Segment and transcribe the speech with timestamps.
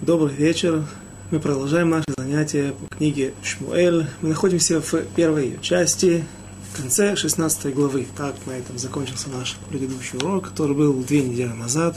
[0.00, 0.84] Добрый вечер.
[1.32, 4.06] Мы продолжаем наше занятие по книге Шмуэль.
[4.22, 6.24] Мы находимся в первой ее части,
[6.72, 8.06] в конце 16 главы.
[8.16, 11.96] Так, на этом закончился наш предыдущий урок, который был две недели назад,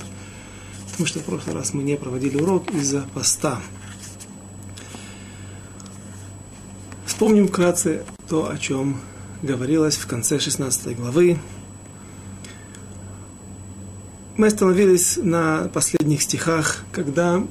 [0.90, 3.62] потому что в прошлый раз мы не проводили урок из-за поста.
[7.06, 9.00] Вспомним вкратце то, о чем
[9.44, 11.38] говорилось в конце 16 главы.
[14.38, 17.44] Мы остановились на последних стихах, когда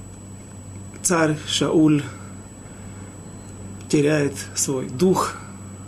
[1.03, 2.03] царь Шауль
[3.89, 5.35] теряет свой дух,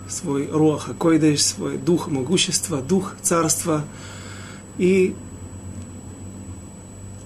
[0.09, 3.85] свой руах койдеш, свой дух могущества, дух царства,
[4.79, 5.15] и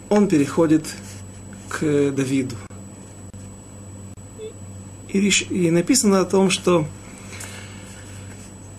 [0.08, 0.84] он переходит
[1.68, 2.54] к Давиду.
[5.08, 6.86] И, и написано о том, что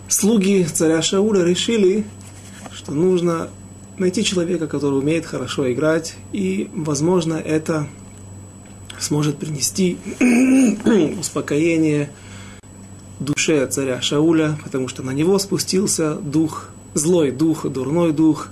[0.08, 2.06] слуги царя Шауля решили,
[2.74, 3.50] что нужно
[3.98, 7.88] найти человека, который умеет хорошо играть, и, возможно, это
[9.00, 9.98] сможет принести
[11.20, 12.12] успокоение
[13.20, 18.50] душе царя Шауля, потому что на него спустился дух, злой дух, дурной дух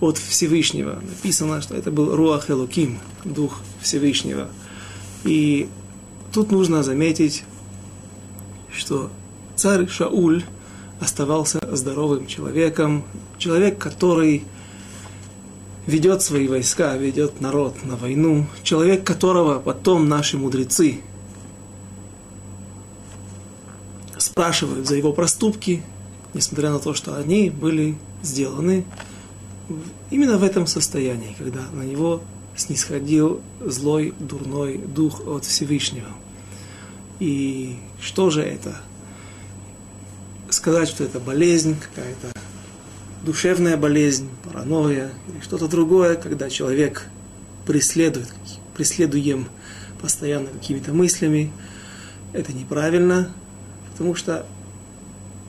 [0.00, 1.00] от Всевышнего.
[1.02, 4.48] Написано, что это был Руах Элуким, дух Всевышнего.
[5.24, 5.68] И
[6.32, 7.44] тут нужно заметить,
[8.72, 9.10] что
[9.56, 10.44] царь Шауль
[11.00, 13.04] оставался здоровым человеком,
[13.38, 14.44] человек, который
[15.88, 21.00] ведет свои войска, ведет народ на войну, человек которого потом наши мудрецы
[24.18, 25.82] спрашивают за его проступки,
[26.34, 28.84] несмотря на то, что они были сделаны
[30.10, 32.20] именно в этом состоянии, когда на него
[32.54, 36.10] снисходил злой, дурной дух от Всевышнего.
[37.18, 38.76] И что же это?
[40.50, 42.37] Сказать, что это болезнь какая-то,
[43.24, 47.06] душевная болезнь, паранойя или что-то другое, когда человек
[47.66, 48.28] преследует,
[48.76, 49.48] преследуем
[50.00, 51.52] постоянно какими-то мыслями,
[52.32, 53.32] это неправильно,
[53.90, 54.46] потому что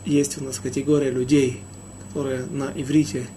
[0.06, 1.62] есть у нас категория людей,
[2.08, 3.28] которая на иврите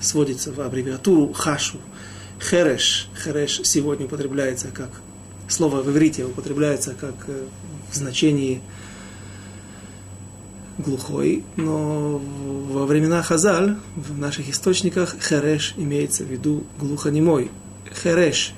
[0.00, 1.78] сводится в аббревиатуру хашу.
[2.40, 3.08] Хереш.
[3.22, 4.90] Хереш сегодня употребляется как
[5.48, 7.46] слово в иврите употребляется как э,
[7.90, 8.60] в значении
[10.78, 12.20] глухой, но
[12.70, 17.50] во времена Хазаль, в наших источниках, хереш имеется в виду глухонемой.
[18.02, 18.54] Хереш,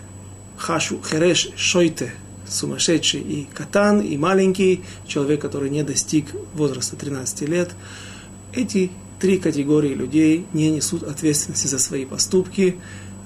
[0.56, 2.12] хашу, хереш, шойте,
[2.46, 7.70] сумасшедший и катан, и маленький, человек, который не достиг возраста 13 лет.
[8.52, 12.76] Эти три категории людей не несут ответственности за свои поступки.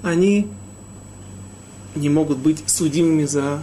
[0.02, 0.48] Они
[1.94, 3.62] не могут быть судимыми за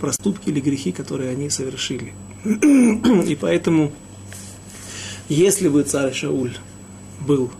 [0.00, 2.12] проступки или грехи, которые они совершили.
[2.44, 3.92] И поэтому
[5.30, 6.56] если бы царь Шауль
[7.26, 7.50] был,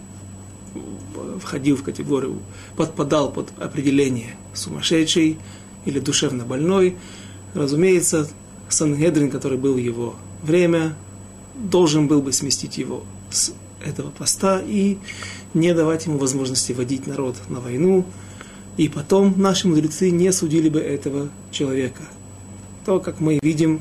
[1.40, 2.40] входил в категорию,
[2.76, 5.38] подпадал под определение сумасшедший
[5.84, 6.96] или душевно больной,
[7.54, 8.28] разумеется,
[8.68, 10.96] Сангедрин, который был его время,
[11.54, 13.52] должен был бы сместить его с
[13.84, 14.98] этого поста и
[15.54, 18.04] не давать ему возможности водить народ на войну.
[18.76, 22.02] И потом наши мудрецы не судили бы этого человека.
[22.84, 23.80] То, как мы видим,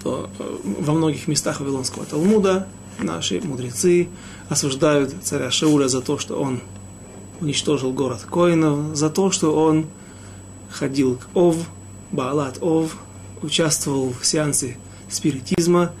[0.00, 2.66] что э, во многих местах Вавилонского Талмуда
[2.98, 4.08] наши мудрецы
[4.48, 6.60] осуждают царя Шауля за то, что он
[7.40, 9.86] уничтожил город Коинов, за то, что он
[10.70, 11.56] ходил к Ов,
[12.12, 12.96] Баалат Ов,
[13.42, 14.76] участвовал в сеансе
[15.08, 15.92] спиритизма,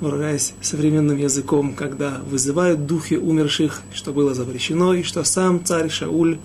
[0.00, 6.38] выражаясь современным языком, когда вызывают духи умерших, что было запрещено, и что сам царь Шауль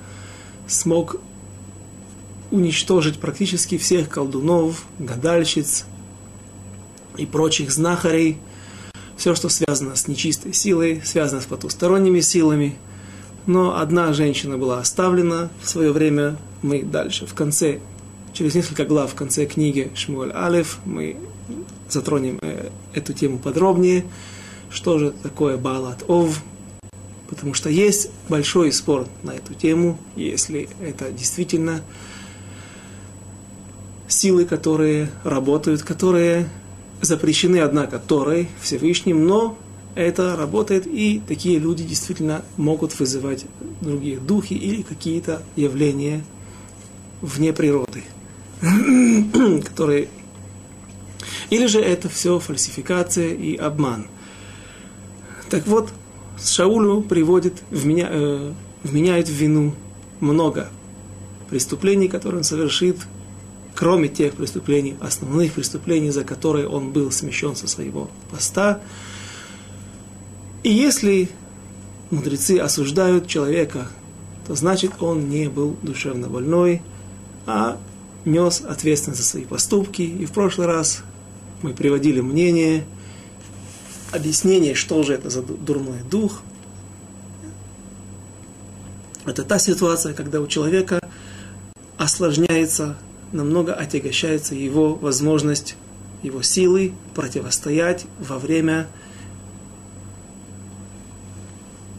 [0.68, 1.18] смог
[2.52, 5.86] уничтожить практически всех колдунов, гадальщиц,
[7.18, 8.38] и прочих знахарей,
[9.18, 12.78] все, что связано с нечистой силой, связано с потусторонними силами.
[13.46, 16.38] Но одна женщина была оставлена в свое время.
[16.62, 17.80] Мы дальше, в конце,
[18.34, 21.16] через несколько глав в конце книги Шмуэль Алиф, мы
[21.90, 24.06] затронем э, эту тему подробнее.
[24.70, 26.42] Что же такое Балат Ов?
[27.30, 31.82] Потому что есть большой спор на эту тему, если это действительно
[34.08, 36.48] силы, которые работают, которые
[37.02, 39.58] запрещены, однако, Торой Всевышним, но
[39.96, 43.46] это работает, и такие люди действительно могут вызывать
[43.82, 46.24] другие духи или какие-то явления
[47.22, 48.04] вне природы,
[49.64, 50.10] которые...
[51.50, 54.08] Или же это все фальсификация и обман.
[55.50, 55.92] Так вот,
[56.44, 58.54] Шаулю приводит, вменя, э,
[58.84, 59.76] вменяет в вину
[60.20, 60.70] много
[61.50, 62.98] преступлений, которые он совершит
[63.76, 68.82] кроме тех преступлений, основных преступлений, за которые он был смещен со своего поста.
[70.64, 71.30] И если
[72.10, 73.90] мудрецы осуждают человека
[74.46, 76.82] то значит он не был душевно больной,
[77.46, 77.80] а
[78.26, 80.04] нес ответственность за свои поступки.
[80.04, 81.04] И в прошлый раз
[81.62, 82.86] мы приводили мнение,
[84.12, 86.42] объяснение, что же это за дурной дух.
[89.26, 91.00] Это та ситуация, когда у человека
[91.98, 92.96] осложняется,
[93.32, 95.76] намного отягощается его возможность,
[96.24, 98.88] его силы противостоять во время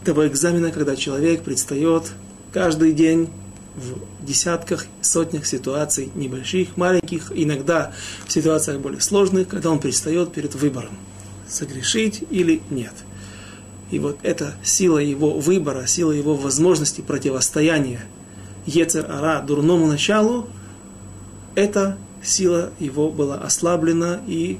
[0.03, 2.11] того экзамена, когда человек предстает
[2.51, 3.29] каждый день
[3.75, 7.93] в десятках, сотнях ситуаций, небольших, маленьких, иногда
[8.25, 10.97] в ситуациях более сложных, когда он предстает перед выбором,
[11.47, 12.93] согрешить или нет.
[13.91, 18.01] И вот эта сила его выбора, сила его возможности противостояния
[18.65, 20.47] Ецер Ара, дурному началу,
[21.57, 24.59] эта сила его была ослаблена, и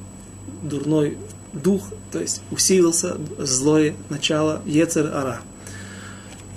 [0.63, 1.15] дурной
[1.53, 5.41] дух, то есть усилился злое начало Ецер Ара.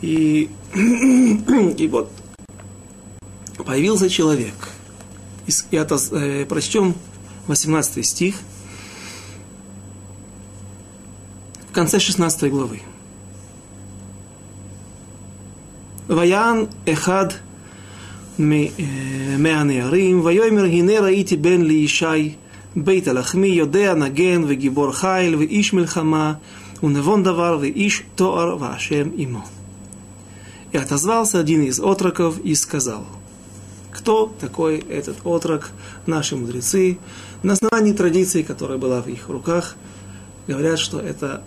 [0.00, 2.10] И, и вот
[3.66, 4.54] появился человек.
[5.46, 6.94] И это, э, прочтем
[7.46, 8.36] 18 стих
[11.68, 12.80] в конце 16 главы.
[16.08, 17.42] Ваян Эхад
[19.39, 22.33] מהנערים, ויאמר הנה ראיתי בן לישי
[22.75, 26.33] בית הלחמי, יודע נגן וגיבור חיל ואיש מלחמה
[26.83, 29.41] ונבון דבר ואיש תואר והשם עמו.
[30.73, 33.05] И отозвался один из отроков и сказал,
[33.93, 35.69] кто такой этот отрок,
[36.05, 36.97] наши мудрецы,
[37.43, 39.77] на основании традиции, которая была в их руках,
[40.47, 41.43] говорят, что это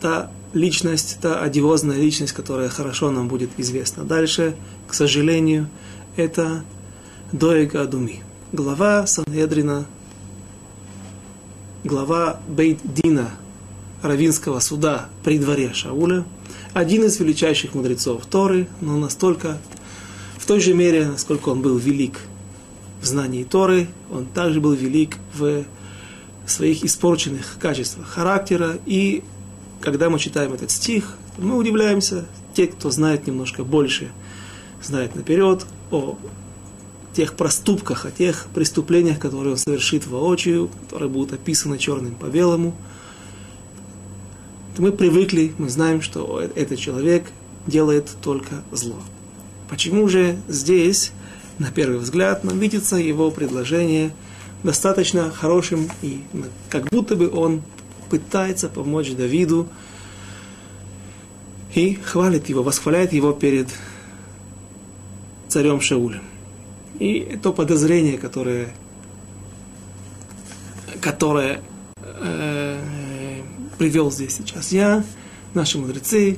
[0.00, 4.56] та личность, та одиозная личность, которая хорошо нам будет известна дальше,
[4.88, 5.68] к сожалению,
[6.17, 6.63] это
[7.31, 9.85] Доега Адуми, глава Санедрина,
[11.83, 13.29] глава Бейт-Дина,
[14.01, 16.25] Равинского суда при дворе Шауля,
[16.73, 19.59] один из величайших мудрецов Торы, но настолько,
[20.37, 22.19] в той же мере, насколько он был велик
[22.99, 25.65] в знании Торы, он также был велик в
[26.47, 28.79] своих испорченных качествах характера.
[28.87, 29.23] И
[29.81, 32.25] когда мы читаем этот стих, мы удивляемся,
[32.55, 34.09] те, кто знает немножко больше,
[34.81, 36.17] знает наперед, о
[37.13, 42.75] тех проступках, о тех преступлениях, которые он совершит воочию, которые будут описаны черным по белому.
[44.77, 47.31] мы привыкли, мы знаем, что этот человек
[47.65, 48.97] делает только зло.
[49.69, 51.11] Почему же здесь,
[51.57, 54.13] на первый взгляд, нам видится его предложение
[54.63, 56.21] достаточно хорошим и
[56.69, 57.63] как будто бы он
[58.09, 59.67] пытается помочь Давиду
[61.73, 63.67] и хвалит его, восхваляет его перед
[65.47, 66.23] царем Шаулем.
[66.99, 68.69] И то подозрение, которое,
[71.01, 71.61] которое
[71.97, 72.79] э,
[73.77, 75.03] привел здесь сейчас я,
[75.53, 76.37] наши мудрецы,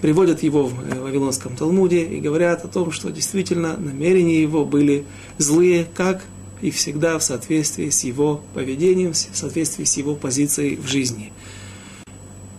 [0.00, 5.04] приводят его в э, Вавилонском Талмуде и говорят о том, что действительно намерения его были
[5.38, 6.22] злые, как
[6.60, 11.32] и всегда в соответствии с его поведением, в соответствии с его позицией в жизни.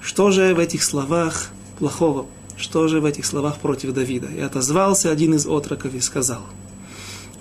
[0.01, 2.25] Что же в этих словах плохого
[2.63, 4.27] что же в этих словах против Давида?
[4.27, 6.42] И отозвался один из отроков и сказал,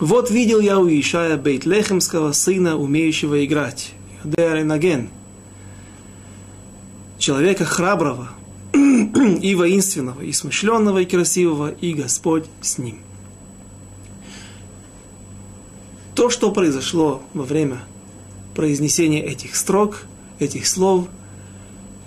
[0.00, 3.92] «Вот видел я у Ишая Бейтлехемского сына, умеющего играть,
[4.24, 5.10] Наген,
[7.18, 8.30] человека храброго
[8.74, 12.98] и воинственного, и смышленного, и красивого, и Господь с ним».
[16.16, 17.78] То, что произошло во время
[18.56, 20.02] произнесения этих строк,
[20.40, 21.06] этих слов,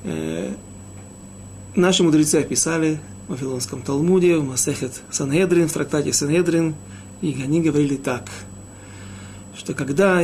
[0.04, 0.54] э,
[1.76, 6.76] Наши мудрецы описали в Вавилонском Талмуде, в Масехет Санедрин, в трактате Санедрин,
[7.22, 8.30] и они говорили так,
[9.56, 10.22] что когда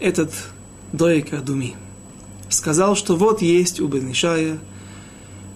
[0.00, 0.32] этот
[0.92, 1.74] Доек Адуми
[2.48, 4.58] сказал, что вот есть у Бенишая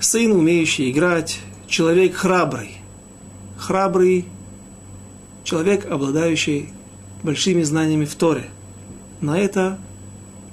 [0.01, 2.77] сын, умеющий играть, человек храбрый,
[3.57, 4.27] храбрый
[5.45, 6.71] человек, обладающий
[7.23, 8.49] большими знаниями в Торе.
[9.21, 9.79] На это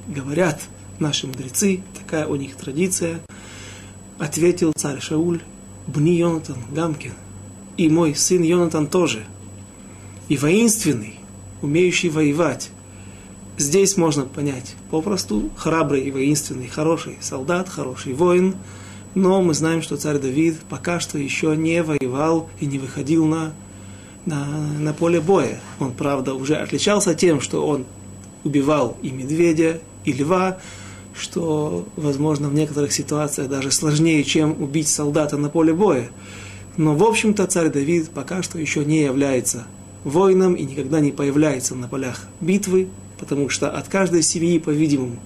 [0.07, 0.62] говорят
[1.00, 3.22] наши мудрецы, такая у них традиция–
[4.17, 5.41] Ответил царь Шауль,
[5.88, 7.13] Бни Йонатан Гамкин,
[7.77, 9.25] и мой сын Йонатан тоже,
[10.30, 11.20] и воинственный,
[11.62, 12.72] умеющий воевать.
[13.58, 18.56] Здесь можно понять попросту храбрый и воинственный, хороший солдат, хороший воин,
[19.13, 23.54] но мы знаем, что царь Давид пока что еще не воевал и не выходил на,
[24.25, 24.46] на,
[24.80, 25.62] на поле боя.
[25.80, 27.86] Он, правда, уже отличался тем, что он
[28.44, 30.58] убивал и медведя, и льва,
[31.17, 36.10] что, возможно, в некоторых ситуациях даже сложнее, чем убить солдата на поле боя.
[36.77, 39.65] Но, в общем-то, царь Давид пока что еще не является
[40.03, 45.17] воином и никогда не появляется на полях битвы, потому что от каждой семьи, по-видимому,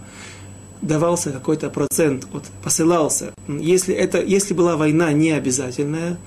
[0.81, 3.33] давался какой-то процент, от, посылался.
[3.47, 6.17] Если, это, если была война не обязательная,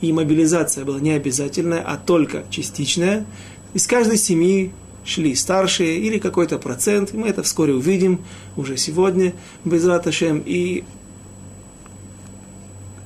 [0.00, 3.24] и мобилизация была не обязательная, а только частичная.
[3.72, 4.72] Из каждой семьи
[5.04, 7.12] шли старшие или какой-то процент.
[7.12, 8.20] Мы это вскоре увидим
[8.56, 10.42] уже сегодня, без Раташем.
[10.44, 10.84] И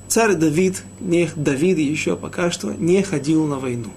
[0.08, 3.90] царь Давид, не, Давид еще пока что не ходил на войну.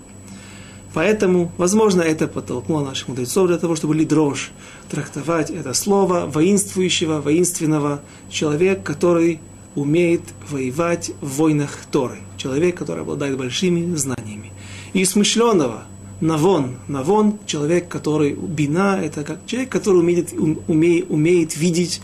[0.93, 4.51] Поэтому, возможно, это подтолкнуло наших мудрецов для того, чтобы лидрош
[4.89, 9.39] трактовать это слово воинствующего, воинственного человека, который
[9.75, 12.17] умеет воевать в войнах Торы.
[12.37, 14.51] Человек, который обладает большими знаниями.
[14.93, 15.83] И смышленного,
[16.21, 16.77] Навон.
[16.87, 20.33] Навон– человек, который, бина– это как человек, который умеет,
[20.67, 22.01] умеет, умеет видеть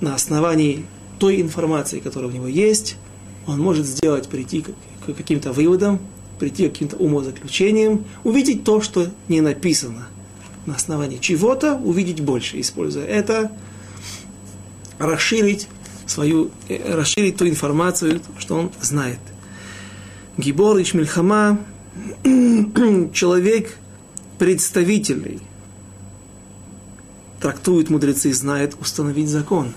[0.00, 0.86] на основании
[1.18, 2.96] той информации, которая у него есть,
[3.46, 6.00] он может сделать, прийти к каким-то выводам,
[6.38, 10.08] прийти к каким-то умозаключениям, увидеть то, что не написано.
[10.66, 13.52] На основании чего-то увидеть больше, используя это,
[14.98, 15.68] расширить
[16.06, 19.20] свою, э, расширить ту информацию, что он знает.
[20.36, 21.58] Гибор Ишмельхама
[23.12, 23.76] человек
[24.38, 25.40] представительный,
[27.40, 29.72] трактуют мудрецы, знает установить закон.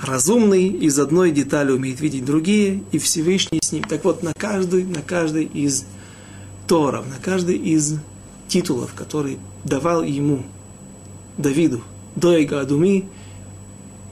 [0.00, 3.82] Разумный из одной детали умеет видеть другие, и Всевышний с ним.
[3.84, 5.86] Так вот, на каждый, на каждый из
[6.66, 7.98] Торов, на каждый из
[8.48, 10.44] титулов, который давал ему,
[11.38, 11.82] Давиду,
[12.14, 13.08] Доега Адуми,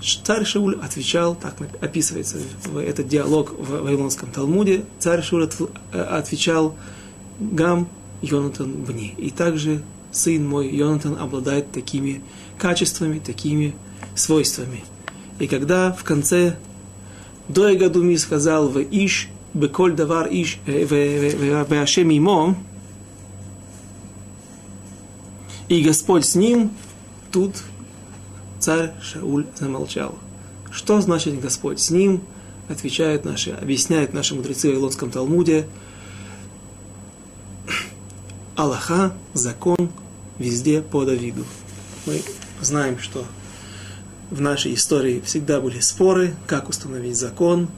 [0.01, 5.49] царь Шауль отвечал, так описывается в этот диалог в Вавилонском Талмуде, царь Шауль
[5.93, 6.75] э, отвечал,
[7.41, 7.89] Гам
[8.23, 9.15] Йонатан Бни.
[9.19, 9.83] И также
[10.13, 12.23] сын мой Йонатан обладает такими
[12.59, 13.75] качествами, такими
[14.15, 14.85] свойствами.
[15.39, 16.57] И когда в конце
[17.49, 22.57] Доега Думи сказал в Иш, Беколь Давар Иш, э, в Ашем Имо,
[25.69, 26.71] и Господь с ним,
[27.33, 27.57] тут
[28.65, 30.19] царь Шауль замолчал.
[30.71, 32.23] Что значит Господь с ним?
[32.69, 35.67] Отвечают наши, объясняют наши мудрецы в Вавилонском Талмуде–
[38.57, 39.91] Аллаха, закон
[40.39, 41.45] везде по Давиду.
[42.07, 42.23] Мы
[42.61, 43.25] знаем, что
[44.31, 47.69] в нашей истории всегда были споры, как установить закон.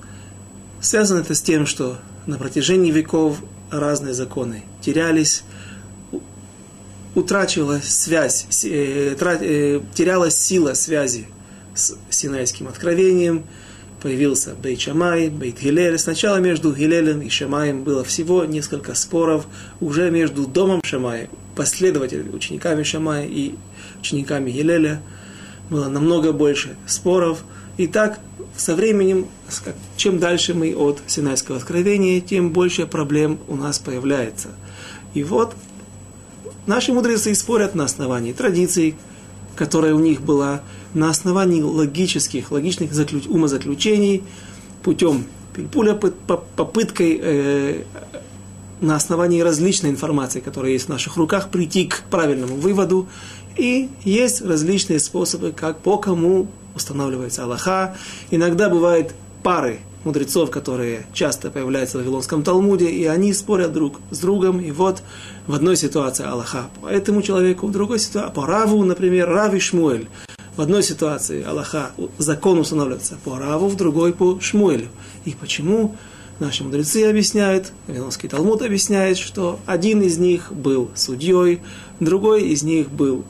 [0.83, 3.39] Связано это с тем, что на протяжении веков
[3.71, 5.45] разные законы терялись,
[7.17, 11.27] утрачивалась связь, э, э, терялась сила связи
[11.75, 13.45] с Синайским откровением–
[14.07, 15.99] появился Бейт Шамай, Бейт Гилель.
[15.99, 19.47] Сначала между Гилелем и Шамаем было всего несколько споров,
[19.81, 23.55] уже между домом Шамая, последователями, учениками Шамая и
[23.99, 25.03] учениками Гилеля
[25.71, 27.43] было намного больше споров.
[27.79, 28.21] И так
[28.57, 29.27] со временем,
[29.97, 34.51] чем дальше мы от Синайского откровения, тем больше проблем у нас появляется.
[35.15, 35.57] И вот
[36.67, 38.97] наши мудрецы спорят на основании традиций,
[39.55, 40.63] которая у них была,
[40.95, 44.23] на основании логических, логичных заключ, умозаключений,
[44.83, 47.83] путем пильпуля, попыткой э,
[48.81, 53.09] на основании различной информации, которая есть в наших руках, прийти к правильному выводу.
[53.57, 57.97] И есть различные способы, как по кому устанавливается Аллаха.
[58.31, 64.19] Иногда бывают пары мудрецов, которые часто появляются в Вавилонском Талмуде, и они спорят друг с
[64.21, 65.03] другом, и вот
[65.47, 69.59] в одной ситуации Аллаха по этому человеку, в другой ситуации по Раву, например, Рав и
[69.59, 70.09] Шмуэль.
[70.57, 74.89] В одной ситуации Аллаха, закон устанавливается по Раву, в другой по Шмуэлю.
[75.27, 75.97] И почему?
[76.39, 81.63] Наши мудрецы объясняют, Вавилонский Талмуд объясняет, что один из них был судьей,
[81.99, 83.25] другой из них был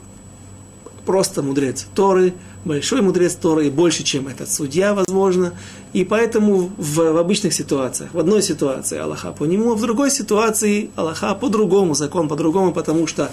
[1.05, 2.33] просто мудрец Торы,
[2.65, 5.53] большой мудрец Торы, и больше, чем этот судья, возможно.
[5.93, 10.11] И поэтому в, в обычных ситуациях, в одной ситуации Аллаха по нему, а в другой
[10.11, 13.31] ситуации Аллаха по-другому, закон по-другому, потому что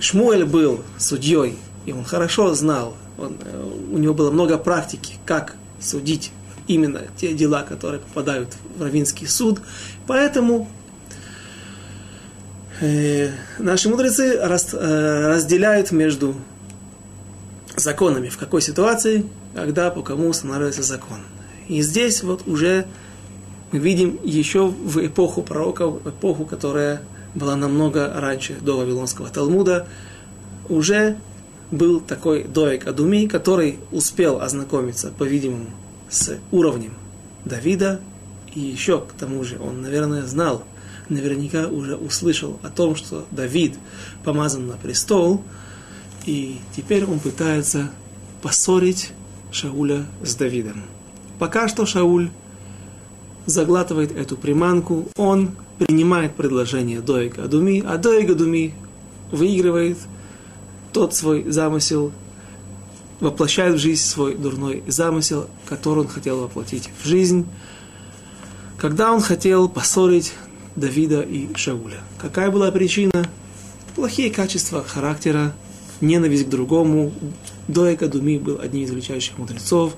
[0.00, 5.56] Шмуэль был судьей, и он хорошо знал, он, э, у него было много практики, как
[5.80, 6.30] судить
[6.68, 9.60] именно те дела, которые попадают в Равинский суд.
[10.06, 10.68] Поэтому
[12.80, 16.34] наши мудрецы э, разделяют между
[17.76, 21.18] законами, в какой ситуации, когда по кому устанавливается закон.
[21.68, 22.86] И здесь вот уже
[23.72, 27.02] мы видим еще в эпоху пророков, эпоху, которая
[27.34, 29.86] была намного раньше, до Вавилонского Талмуда,
[30.68, 31.16] уже
[31.70, 35.66] был такой Доек Адуми, который успел ознакомиться, по-видимому,
[36.08, 36.94] с уровнем
[37.44, 38.00] Давида,
[38.54, 40.64] и еще к тому же он, наверное, знал,
[41.08, 43.74] наверняка уже услышал о том, что Давид
[44.24, 45.42] помазан на престол,
[46.26, 47.90] и теперь он пытается
[48.42, 49.12] поссорить
[49.50, 50.82] Шауля с Давидом.
[51.38, 52.30] Пока что Шауль
[53.46, 58.74] заглатывает эту приманку, он принимает предложение Доига Адуми, а Доига Адуми
[59.30, 59.98] выигрывает
[60.92, 62.12] тот свой замысел
[63.20, 67.46] воплощает в жизнь свой дурной замысел, который он хотел воплотить в жизнь,
[68.76, 70.34] когда он хотел поссорить
[70.78, 71.98] Давида и Шауля.
[72.18, 73.28] Какая была причина?
[73.94, 75.52] Плохие качества характера,
[76.00, 77.12] ненависть к другому.
[77.66, 79.96] Доека Думи был одним из величайших мудрецов.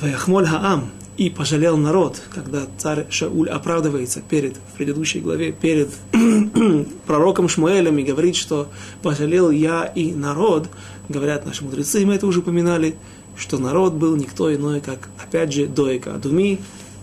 [0.00, 5.90] Ваяхмоль Хаам, и пожалел народ, когда царь Шауль оправдывается перед, в предыдущей главе, перед
[7.06, 8.68] пророком Шмуэлем и говорит, что
[9.02, 10.68] пожалел я и народ,
[11.08, 12.94] говорят наши мудрецы, мы это уже упоминали,
[13.36, 16.60] что народ был никто иной, как, опять же, Доека Адуми.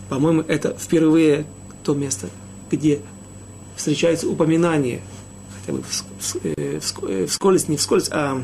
[0.07, 1.45] По-моему, это впервые
[1.83, 2.29] то место,
[2.75, 2.99] где
[3.75, 5.01] встречается упоминание,
[5.59, 5.83] хотя бы
[7.27, 8.43] вскользь, не вскользь, а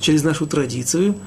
[0.00, 1.14] через нашу традицию–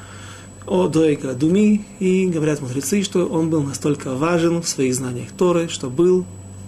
[0.66, 5.68] о Доига Думи, и говорят мудрецы, что он был настолько важен в своих знаниях Торы,
[5.68, 6.26] что был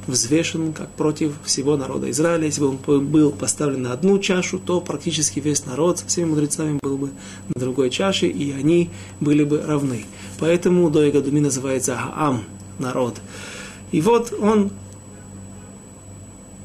[0.07, 2.45] взвешен как против всего народа Израиля.
[2.45, 6.77] Если бы он был поставлен на одну чашу, то практически весь народ со всеми мудрецами
[6.81, 7.10] был бы
[7.53, 10.05] на другой чаше, и они были бы равны.
[10.39, 12.43] Поэтому Доига Думи называется Гаам,
[12.77, 13.15] народ.
[13.91, 14.72] И вот он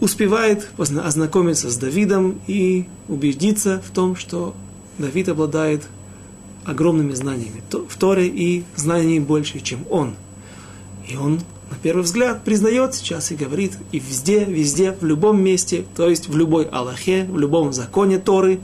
[0.00, 4.54] успевает ознакомиться с Давидом и убедиться в том, что
[4.99, 5.83] Давид обладает
[6.64, 10.14] огромными знаниями в Торе и знаний больше, чем он.
[11.09, 11.40] И он,
[11.71, 16.28] на первый взгляд, признает сейчас и говорит, и везде, везде, в любом месте, то есть
[16.28, 18.61] в любой Аллахе, в любом законе Торы,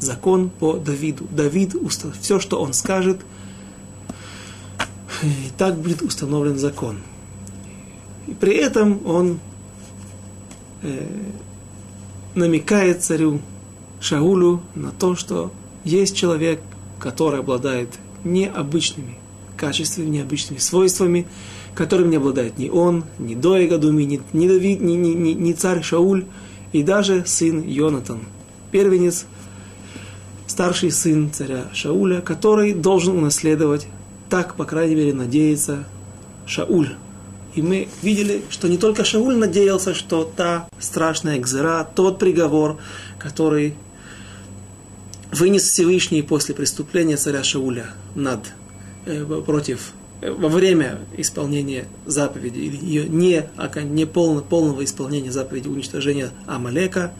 [0.00, 1.26] закон по Давиду.
[1.30, 1.74] Давид,
[2.20, 3.20] все, что он скажет,
[5.22, 6.98] и так будет установлен закон.
[8.26, 9.40] И при этом он
[10.82, 11.06] э,
[12.34, 13.40] намекает царю
[14.00, 15.52] Шаулю на то, что
[15.84, 16.60] есть человек,
[16.98, 17.90] который обладает
[18.24, 19.16] необычными
[19.56, 21.26] качествами, необычными свойствами,
[21.74, 25.82] которым не обладает ни он, ни Доега Думи, ни, ни ни, ни, ни, ни царь
[25.82, 26.24] Шауль,
[26.72, 28.20] и даже сын Йонатан,
[28.70, 29.26] первенец,
[30.46, 33.86] старший сын царя Шауля, который должен унаследовать,
[34.28, 35.84] так, по крайней мере, надеется
[36.46, 36.96] Шауль.
[37.58, 42.78] И мы видели, что не только Шауль надеялся, что та страшная экзера, тот приговор,
[43.18, 43.74] который
[45.32, 48.52] вынес Всевышний после преступления царя Шауля над,
[49.06, 53.50] э, против, э, во время исполнения заповеди, или ее не,
[53.86, 57.12] не полно, полного исполнения заповеди уничтожения Амалека,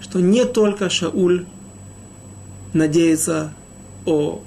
[0.00, 1.44] что не только Шауль
[2.72, 3.52] надеется
[4.06, 4.40] о,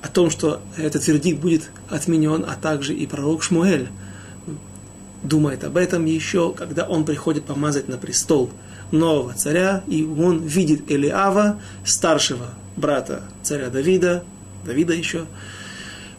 [0.00, 3.88] о том, что этот вердикт будет отменен, а также и пророк Шмуэль
[5.22, 8.50] думает об этом еще, когда он приходит помазать на престол–
[8.92, 14.24] нового царя, и он видит Элиава, старшего брата царя Давида,
[14.64, 15.26] Давида еще,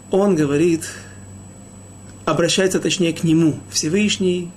[0.10, 0.90] он говорит,
[2.26, 4.52] обращается точнее к нему, Всевышний,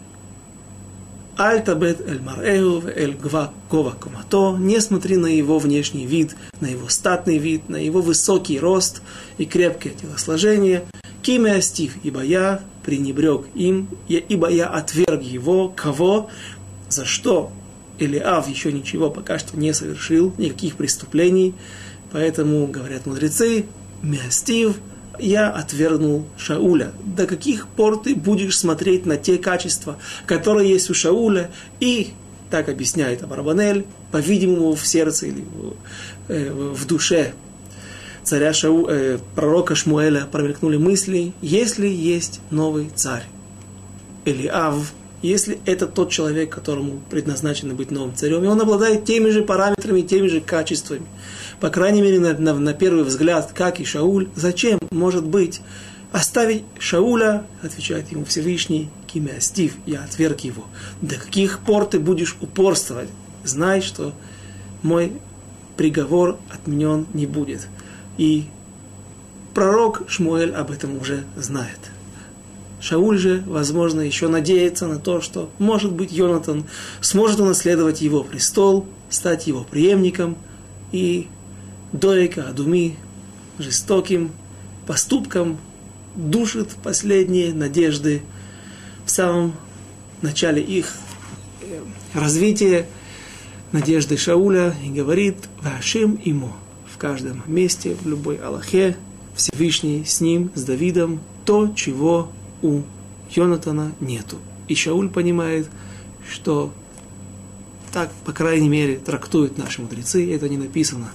[1.37, 4.57] Альтабет эль мареу эль гва кова комато.
[4.57, 9.03] Не смотри на его внешний вид, на его статный вид, на его высокий рост
[9.37, 10.85] и крепкое телосложение.
[11.23, 16.29] Киме астив, ибо я пренебрег им, ибо я отверг его, кого,
[16.89, 17.51] за что
[17.99, 21.55] или Ав еще ничего пока что не совершил, никаких преступлений.
[22.13, 23.67] Поэтому, говорят мудрецы,
[24.03, 24.77] Мястив,
[25.19, 26.93] я отвергнул Шауля.
[27.05, 32.11] До каких пор ты будешь смотреть на те качества, которые есть у Шауля, и,
[32.51, 37.35] так объясняет Абарабанель, по-видимому, в сердце или в, э, в душе
[38.25, 43.25] царя Шау, э, пророка Шмуэля промелькнули мысли, если есть новый царь,
[44.25, 49.31] или Ав, если это тот человек, которому предназначено быть новым царем, и он обладает теми
[49.31, 51.07] же параметрами, теми же качествами,
[51.61, 55.61] по крайней мере, на, на, на первый взгляд, как и Шауль, зачем, может быть,
[56.13, 60.65] оставить Шауля, отвечает ему Всевышний, кимя Стив, я отверг его.
[61.01, 63.09] До каких пор ты будешь упорствовать?
[63.45, 64.13] Знай, что
[64.83, 65.13] мой
[65.77, 67.69] приговор отменен не будет.
[68.19, 68.45] И
[69.55, 71.79] пророк Шмуэль об этом уже знает.
[72.81, 76.65] Шауль же, возможно, еще надеется на то, что, может быть, Йонатан
[77.01, 80.37] сможет унаследовать его престол, стать его преемником,
[80.93, 81.29] и
[81.93, 82.97] Доика Адуми
[83.59, 84.33] жестоким
[84.87, 85.59] поступком
[86.15, 88.23] душит последние надежды
[89.07, 89.55] в самом
[90.23, 90.93] начале их
[91.63, 91.81] э,
[92.13, 92.87] развития
[93.73, 96.53] надежды Шауля и говорит «Вашим ему»
[96.95, 98.97] в каждом месте, в любой Аллахе,
[99.35, 102.31] Всевышний с ним, с Давидом, то, чего
[102.63, 102.83] у
[103.31, 104.39] Йонатана нету.
[104.69, 105.69] И Шауль понимает,
[106.31, 106.73] что
[107.93, 111.11] так, по крайней мере, трактуют наши мудрецы, это не написано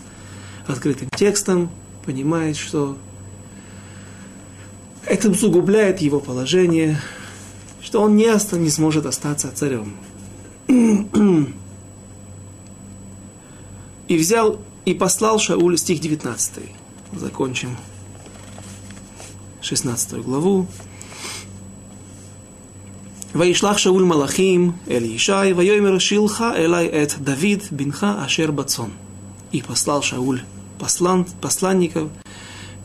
[0.67, 1.69] открытым текстом,
[2.05, 2.97] понимает, что
[5.05, 6.99] это усугубляет его положение,
[7.81, 9.95] что он не, не сможет остаться царем.
[14.09, 16.62] и взял и послал Шауль, стих 19.
[17.12, 17.76] закончим
[19.62, 20.66] 16 главу.
[23.34, 28.90] וישלח שאול מלאכים אל ישי, ויאמר שילך אלי את דוד בנך אשר בצאן.
[29.52, 30.40] И послал Шауль
[30.78, 32.10] послан, посланников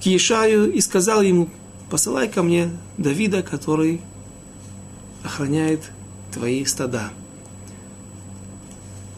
[0.02, 1.50] к Ешаю и сказал ему,
[1.89, 4.02] посылай ко мне Давида, который
[5.24, 5.92] охраняет
[6.32, 7.12] твои стада.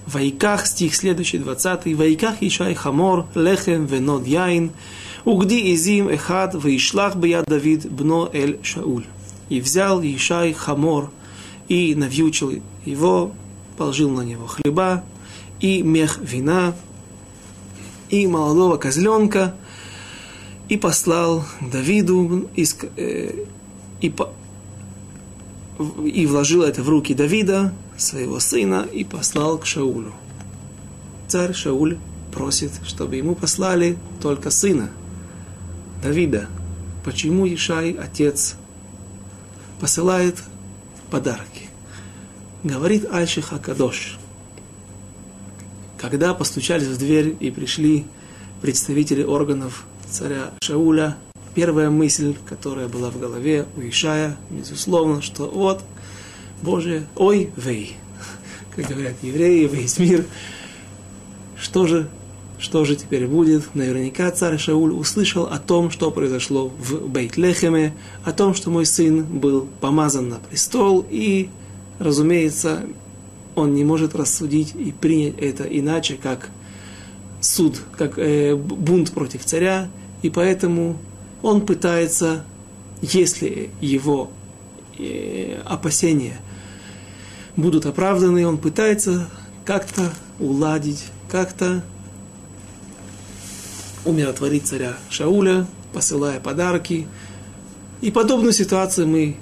[0.07, 1.97] Вайках, стих следующий, 20.
[1.97, 4.71] Вайках Ишай Хамор, Лехем, Венод Яин,
[5.25, 9.05] Угди Изим Эхад, Ваишлах Бия Давид, Бно Эль Шауль.
[9.49, 11.11] И взял Ишай Хамор
[11.69, 12.53] и навьючил
[12.85, 13.33] его,
[13.77, 15.03] положил на него хлеба
[15.61, 16.75] и мех вина,
[18.09, 19.55] и молодого козленка,
[20.69, 22.64] и послал Давиду, и,
[22.97, 23.45] э,
[24.01, 24.14] и,
[26.05, 30.12] и вложил это в руки Давида, своего сына, и послал к Шаулю.
[31.28, 31.98] Царь Шауль
[32.32, 34.90] просит, чтобы ему послали только сына,
[36.02, 36.48] Давида.
[37.04, 38.56] Почему Ишай, отец,
[39.80, 40.42] посылает
[41.11, 41.68] подарки?
[42.62, 44.18] Говорит Альших Акадош.
[45.98, 48.06] Когда постучались в дверь и пришли
[48.61, 51.16] представители органов царя Шауля,
[51.54, 55.82] первая мысль, которая была в голове у Ишая, безусловно, что вот,
[56.62, 57.97] Боже, ой, вей,
[58.75, 60.25] как говорят евреи, весь мир,
[61.59, 62.09] что же,
[62.59, 63.75] что же теперь будет?
[63.75, 69.25] Наверняка царь Шауль услышал о том, что произошло в Бейтлехеме, о том, что мой сын
[69.25, 71.49] был помазан на престол, и,
[71.99, 72.83] разумеется,
[73.55, 76.51] он не может рассудить и принять это иначе, как
[77.40, 79.88] суд, как э, бунт против царя,
[80.23, 80.99] и поэтому
[81.42, 82.45] он пытается,
[83.01, 84.31] если его
[84.99, 86.38] э, опасения
[87.57, 89.29] будут оправданы, он пытается
[89.64, 91.83] как-то уладить, как-то
[94.05, 97.09] умиротворить царя Шауля, посылая подарки.
[98.01, 99.37] И подобную ситуацию мы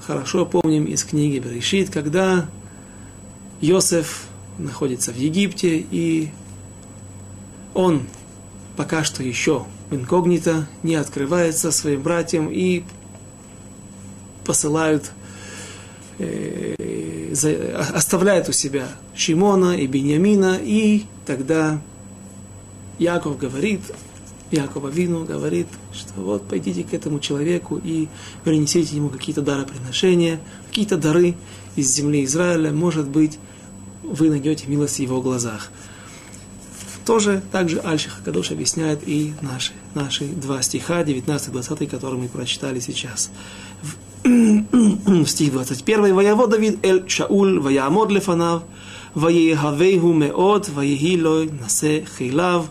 [0.00, 2.48] хорошо помним из книги Берешит, когда
[3.60, 4.24] Йосеф
[4.58, 6.30] находится в Египте, и
[7.74, 8.02] он
[8.76, 12.82] пока что еще инкогнито, не открывается своим братьям и
[14.44, 15.10] посылают,
[16.18, 16.74] э,
[17.94, 21.80] оставляет у себя Шимона и Беньямина, и тогда
[22.98, 23.80] Яков говорит,
[24.50, 28.08] Якова Вину говорит, что вот пойдите к этому человеку и
[28.44, 31.36] принесите ему какие-то дароприношения, какие-то дары
[31.76, 33.38] из земли Израиля, может быть,
[34.02, 35.70] вы найдете милость в его глазах.
[37.06, 43.30] Тоже также Альших Кадош объясняет и наши, наши два стиха, 19-20, которые мы прочитали сейчас.
[44.22, 46.14] Стих 21.
[46.14, 48.62] «Ваяво Давид эль Шауль, ваямод лефанав,
[49.14, 52.70] ваехавейху меот, ваехилой насе хейлав».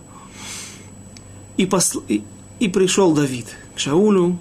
[1.58, 2.02] И, посл...
[2.08, 4.38] и пришел Давид к Шаулю,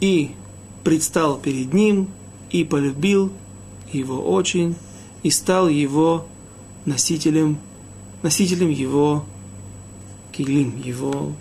[0.00, 0.32] и
[0.82, 2.08] предстал перед ним,
[2.50, 3.32] и полюбил
[3.92, 4.74] его очень,
[5.22, 6.26] и стал его
[6.84, 7.58] носителем,
[8.22, 9.24] носителем его
[10.32, 11.32] килим, его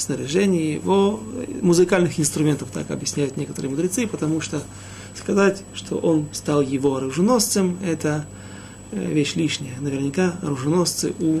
[0.00, 1.20] снаряжения, его
[1.62, 4.62] музыкальных инструментов, так объясняют некоторые мудрецы, потому что
[5.14, 8.26] сказать, что он стал его оруженосцем, это
[8.92, 9.74] э, вещь лишняя.
[9.80, 11.40] Наверняка оруженосцы у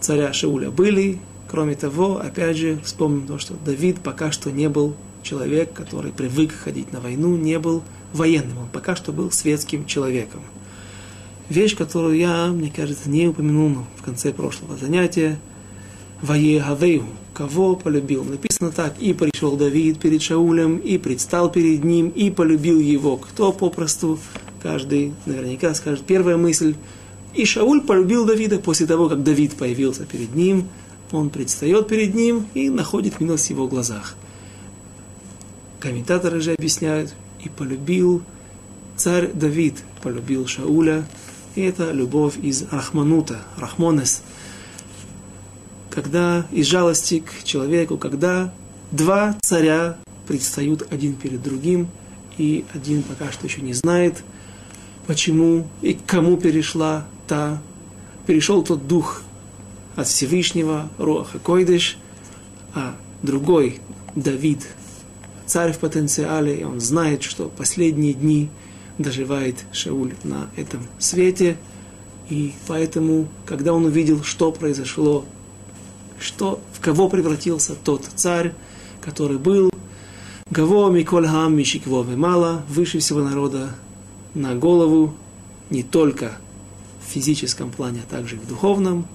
[0.00, 1.18] царя Шауля были.
[1.48, 6.52] Кроме того, опять же, вспомним то, что Давид пока что не был человек, который привык
[6.52, 10.42] ходить на войну, не был военным, он пока что был светским человеком.
[11.48, 15.38] Вещь, которую я, мне кажется, не упомянул в конце прошлого занятия,
[16.22, 18.24] Ваегавейгу, кого полюбил.
[18.24, 23.18] Написано так, и пришел Давид перед Шаулем, и предстал перед ним, и полюбил его.
[23.18, 24.18] Кто попросту,
[24.62, 26.74] каждый наверняка скажет, первая мысль,
[27.34, 30.68] и Шауль полюбил Давида после того, как Давид появился перед ним,
[31.12, 34.14] он предстает перед ним и находит милость в его глазах.
[35.78, 38.22] Комментаторы же объясняют, и полюбил
[38.96, 41.06] царь Давид, полюбил Шауля,
[41.54, 44.22] и это любовь из Рахманута, Рахмонес,
[45.96, 48.52] когда из жалости к человеку, когда
[48.92, 51.88] два царя предстают один перед другим,
[52.36, 54.22] и один пока что еще не знает,
[55.06, 57.62] почему и к кому перешла та,
[58.26, 59.22] перешел тот дух
[59.96, 61.96] от Всевышнего, Руаха Койдыш,
[62.74, 63.80] а другой,
[64.14, 64.68] Давид,
[65.46, 68.50] царь в потенциале, и он знает, что последние дни
[68.98, 71.56] доживает Шауль на этом свете,
[72.28, 75.24] и поэтому, когда он увидел, что произошло,
[76.18, 78.52] что, в кого превратился тот царь,
[79.00, 79.70] который был.
[80.50, 83.70] Гаво Миколь Хам Мишикво Мала, выше всего народа
[84.34, 85.14] на голову,
[85.70, 86.38] не только
[87.04, 89.06] в физическом плане, а также и в духовном,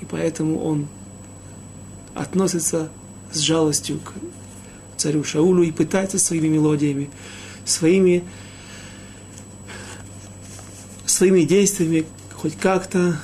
[0.00, 0.88] и поэтому он
[2.14, 2.90] относится
[3.32, 4.12] с жалостью к
[4.96, 7.10] царю Шаулю и пытается своими мелодиями,
[7.64, 8.24] своими,
[11.06, 13.20] своими действиями хоть как-то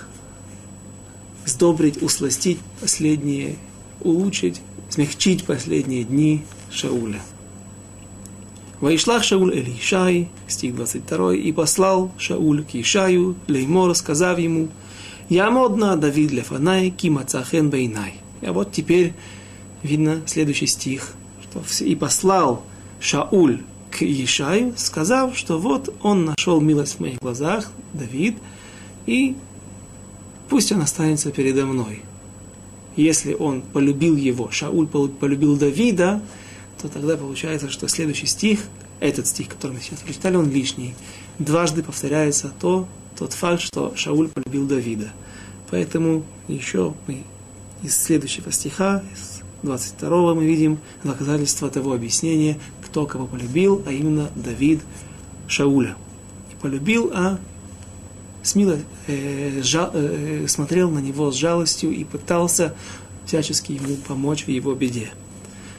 [1.46, 3.56] сдобрить, усластить последние,
[4.00, 7.22] улучшить, смягчить последние дни Шауля.
[8.80, 14.68] Ваишлах Шауль Эль Ишай, стих 22, и послал Шауль к Ишаю, Леймор, сказав ему,
[15.30, 18.14] «Я модна Давид Лефанай, Кимацахен Бейнай».
[18.42, 19.14] А вот теперь
[19.82, 22.62] видно следующий стих, что и послал
[23.00, 28.36] Шауль к Ишаю, сказав, что вот он нашел милость в моих глазах, Давид,
[29.06, 29.36] и
[30.48, 32.02] пусть он останется передо мной.
[32.96, 36.22] Если он полюбил его, Шауль полюбил Давида,
[36.80, 38.60] то тогда получается, что следующий стих,
[39.00, 40.94] этот стих, который мы сейчас прочитали, он лишний.
[41.38, 45.12] Дважды повторяется то, тот факт, что Шауль полюбил Давида.
[45.70, 47.22] Поэтому еще мы
[47.82, 54.30] из следующего стиха, из 22 мы видим доказательство того объяснения, кто кого полюбил, а именно
[54.34, 54.80] Давид
[55.48, 55.96] Шауля.
[56.48, 57.38] Не полюбил, а
[58.46, 62.74] смело э, жа, э, смотрел на него с жалостью и пытался
[63.26, 65.10] всячески ему помочь в его беде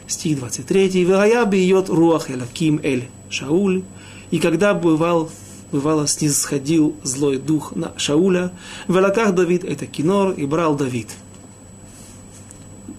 [0.08, 3.84] стих 23, «Вая бьет руах элаким эль Шауль».
[4.32, 5.30] И когда бывал,
[5.72, 8.52] бывало снисходил злой дух на Шауля,
[8.88, 11.10] в лаках Давид это кинор, и брал Давид.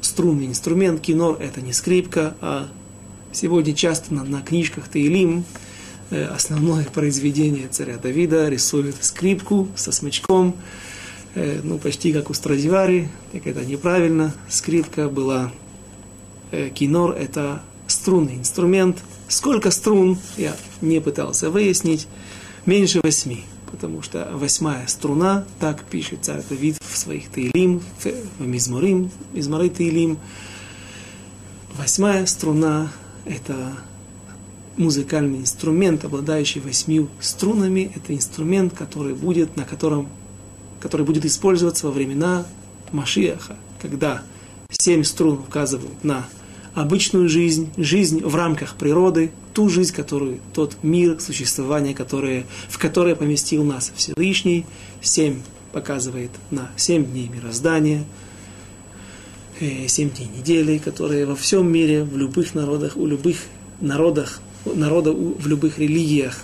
[0.00, 2.68] Струнный инструмент, кинор это не скрипка, а
[3.33, 5.44] сегодня часто на, на книжках Таилим
[6.11, 10.57] основное произведение царя Давида рисует скрипку со смычком,
[11.35, 14.35] э, ну, почти как у Страдивари, так это неправильно.
[14.49, 15.53] Скрипка была
[16.51, 18.99] Э, кинор– это струнный инструмент.
[19.29, 22.09] Сколько струн, я не пытался выяснить,
[22.64, 29.11] меньше восьми, потому что восьмая струна, так пишет царь Давид в своих Таилим, в Мизморим,
[29.35, 30.18] Мизморы Таилим.
[31.77, 32.90] Восьмая струна–
[33.27, 33.75] это
[34.78, 37.92] музыкальный инструмент, обладающий восьмью струнами.
[37.94, 40.08] Это инструмент, который будет, на котором,
[40.80, 42.46] который будет использоваться во времена
[42.92, 44.22] Машиаха, когда
[44.70, 46.26] семь струн указывают на
[46.74, 53.16] обычную жизнь, жизнь в рамках природы, ту жизнь, которую, тот мир, существование, которое, в которое
[53.16, 54.64] поместил нас Всевышний.
[55.02, 55.40] Семь
[55.72, 58.04] показывает на семь дней мироздания,
[59.60, 63.38] э, семь дней недели, которые во всем мире, в любых народах, у любых
[63.80, 64.40] народах,
[64.74, 66.42] народа в любых религиях,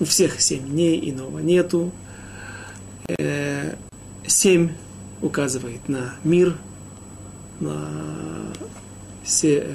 [0.00, 1.90] у всех семь дней, иного нету.
[3.08, 3.74] Э,
[4.26, 4.70] семь
[5.20, 6.56] указывает на мир,
[7.60, 7.88] на
[9.24, 9.66] се,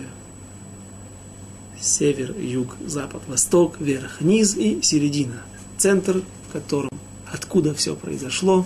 [1.80, 5.42] север, юг, запад, восток, вверх, низ и середина.
[5.78, 6.92] Центр, в котором,
[7.32, 8.66] откуда все произошло.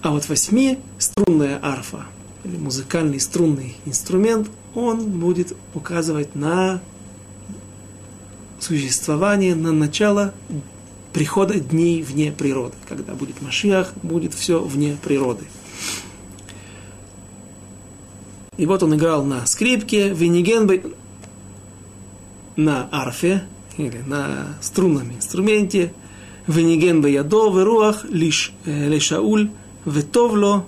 [0.00, 2.06] А вот восьмиструнная арфа,
[2.44, 6.80] или музыкальный струнный инструмент, он будет указывать на
[8.60, 10.34] существование, на начало
[11.12, 12.74] прихода дней вне природы.
[12.88, 15.44] Когда будет Машиах, будет все вне природы.
[18.56, 20.82] И вот он играл на скрипке, винигенбе,
[22.56, 23.44] на арфе,
[23.76, 25.92] или на струнном инструменте,
[26.46, 29.50] винигенбе ядо, веруах, лиш, э, лешауль,
[29.84, 30.64] ветовло,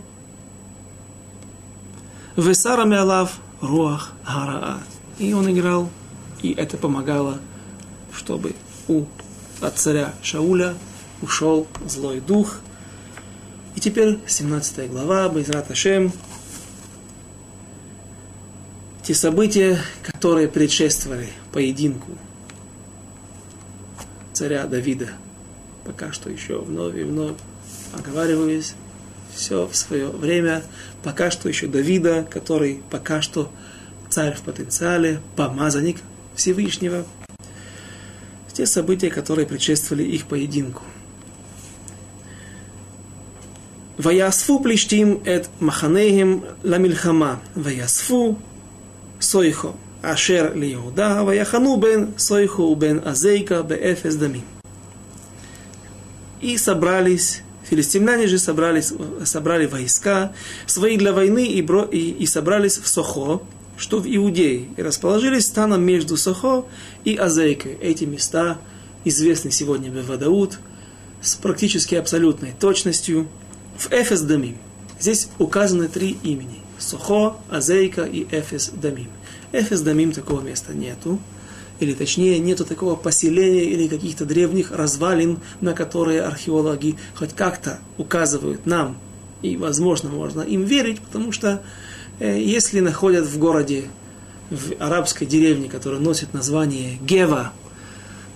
[2.36, 4.78] весара мялав, руах гараа.
[5.18, 5.90] И он играл,
[6.42, 7.38] и это помогало,
[8.20, 8.54] чтобы
[8.86, 9.06] у
[9.62, 10.74] от царя Шауля
[11.22, 12.60] ушел злой дух.
[13.76, 16.12] И теперь 17 глава, Байзрат Ашем,
[19.02, 22.10] те события, которые предшествовали поединку
[24.34, 25.08] царя Давида.
[25.86, 27.36] Пока что еще вновь и вновь
[27.94, 28.74] оговариваюсь,
[29.34, 30.62] все в свое время.
[31.02, 33.50] Пока что еще Давида, который пока что
[34.10, 35.98] царь в потенциале, помазанник
[36.34, 37.06] Всевышнего
[38.60, 40.82] те события, которые предшествовали их поединку.
[43.96, 47.40] Ваясфу плештим эт маханеем ламильхама.
[47.54, 48.38] Ваясфу
[49.18, 51.22] сойхо ашер ли Иуда.
[51.22, 54.44] Ваяхану бен сойхо бен азейка беэфес дамим.
[56.42, 58.92] И собрались Филистимляне же собрались,
[59.24, 60.34] собрали войска
[60.66, 63.40] свои для войны и, бро, и, и собрались в Сохо,
[63.80, 66.66] что в Иудее, и расположились станом между Сохо
[67.02, 67.78] и Азейкой.
[67.80, 68.58] Эти места
[69.06, 70.58] известны сегодня в Вадаут
[71.22, 73.26] с практически абсолютной точностью
[73.78, 74.58] в Эфес Дамим.
[75.00, 76.60] Здесь указаны три имени.
[76.78, 79.08] Сохо, Азейка и Эфес Дамим.
[79.52, 81.18] Эфес Дамим такого места нету.
[81.78, 88.66] Или точнее, нету такого поселения или каких-то древних развалин, на которые археологи хоть как-то указывают
[88.66, 88.98] нам.
[89.40, 91.62] И, возможно, можно им верить, потому что
[92.26, 93.84] если находят в городе,
[94.50, 97.52] в арабской деревне, которая носит название Гева,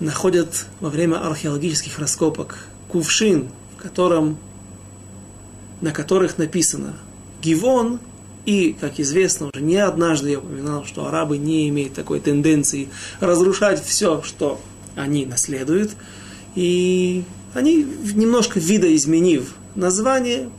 [0.00, 4.38] находят во время археологических раскопок кувшин, в котором,
[5.80, 6.94] на которых написано
[7.42, 8.00] Гивон,
[8.46, 12.88] и, как известно, уже не однажды я упоминал, что арабы не имеют такой тенденции
[13.20, 14.60] разрушать все, что
[14.96, 15.92] они наследуют.
[16.54, 20.50] И они, немножко видоизменив название,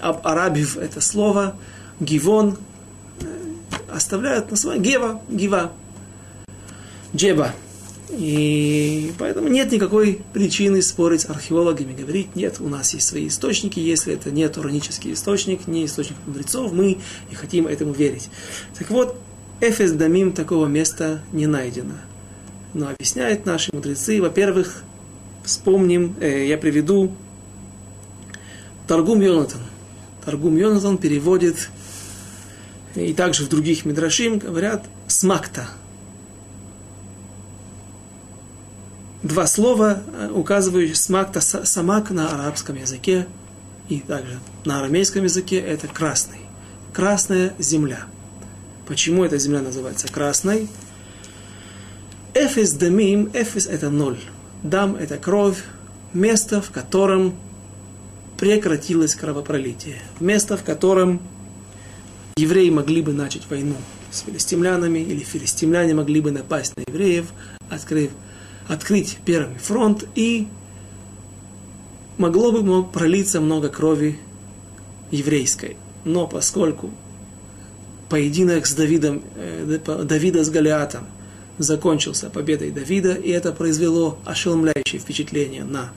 [0.00, 1.56] арабив это слово,
[1.98, 2.69] гивон, э,
[3.94, 5.72] оставляют название гева, гива,
[7.14, 7.52] джеба.
[8.10, 13.78] И поэтому нет никакой причины спорить с археологами, говорить, нет, у нас есть свои источники,
[13.78, 16.98] если это не туранический источник, не источник мудрецов, мы
[17.28, 18.28] не хотим этому верить.
[18.76, 19.16] Так вот,
[19.60, 21.94] Эфес Дамим такого места не найдено.
[22.74, 24.82] Но объясняют наши мудрецы, во-первых,
[25.44, 27.12] вспомним, э, я приведу
[28.86, 29.60] Таргум Йонатан.
[30.24, 31.70] Таргум Йонатан переводит,
[32.94, 35.68] и также в других Мидрашим говорят, смакта–
[39.22, 43.26] два слова, э, указывающие смак, самак на арабском языке
[43.88, 46.38] и также на арамейском языке это красный.
[46.92, 48.04] Красная земля.
[48.86, 50.68] Почему эта земля называется красной?
[52.34, 54.18] Эфис дамим, эфис это ноль.
[54.62, 55.62] Дам это кровь,
[56.12, 57.34] место, в котором
[58.38, 60.00] прекратилось кровопролитие.
[60.18, 61.20] Место, в котором
[62.40, 63.76] евреи могли бы начать войну
[64.10, 67.26] с филистимлянами, или филистимляне могли бы напасть на евреев,
[67.68, 68.10] открыв
[68.68, 70.46] открыть первый фронт, и
[72.18, 74.18] могло бы мог пролиться много крови
[75.10, 75.76] еврейской.
[76.04, 76.90] Но поскольку
[78.08, 81.06] поединок с Давидом, э, Давида с Голиатом
[81.58, 85.90] закончился победой Давида, и это произвело ошеломляющее впечатление на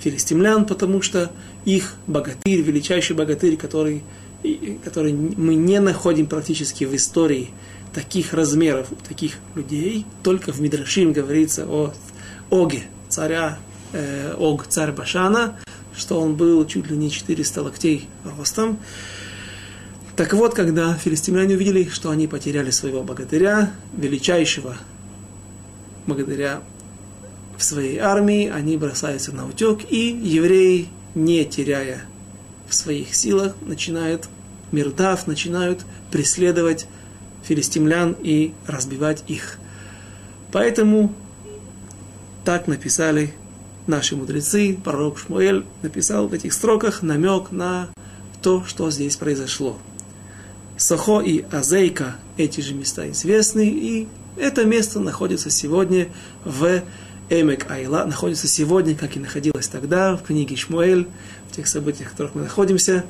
[0.00, 1.30] филистимлян, потому что
[1.64, 4.02] их богатырь, величайший богатырь, который,
[4.84, 7.50] который мы не находим практически в истории
[7.94, 11.94] таких размеров, таких людей, только в Мидрашим говорится о
[12.50, 13.58] Оге, царя
[13.92, 15.56] э, Ог, царь Башана,
[15.96, 18.78] что он был чуть ли не 400 локтей ростом.
[20.14, 24.76] Так вот, когда филистимляне увидели, что они потеряли своего богатыря, величайшего
[26.06, 26.62] богатыря
[27.58, 32.02] в своей армии, они бросаются на утек, и евреи, не теряя
[32.68, 34.28] в своих силах, начинают,
[34.72, 36.86] мирдав, начинают преследовать
[37.42, 39.58] филистимлян и разбивать их.
[40.52, 41.12] Поэтому
[42.44, 43.34] так написали
[43.86, 47.88] наши мудрецы, пророк Шмуэль написал в этих строках намек на
[48.42, 49.78] то, что здесь произошло.
[50.76, 56.08] Сахо и Азейка, эти же места известны, и это место находится сегодня
[56.44, 56.82] в
[57.30, 61.08] Эмек Айла, находится сегодня, как и находилось тогда, в книге Шмуэль,
[61.50, 63.04] в тех событиях, в которых мы находимся.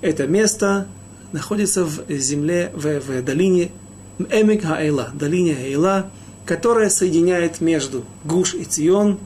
[0.00, 0.86] Это место
[1.32, 3.70] находится в земле, в, в долине
[4.18, 6.10] Эмек Айла, долине Айла,
[6.46, 9.18] которая соединяет между Гуш и Цион,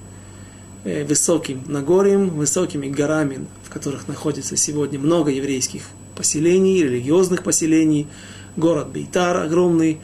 [0.85, 5.83] э, высоким Нагорьем, высокими горами, в которых находится сегодня много еврейских
[6.17, 8.09] поселений, религиозных поселений,
[8.57, 10.01] город Бейтар огромный,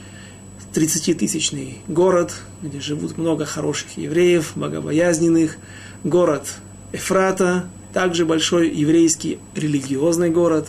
[0.74, 5.56] 30-тысячный город, где живут много хороших евреев, богобоязненных,
[6.04, 6.46] город
[6.92, 10.68] Эфрата, также большой еврейский религиозный город,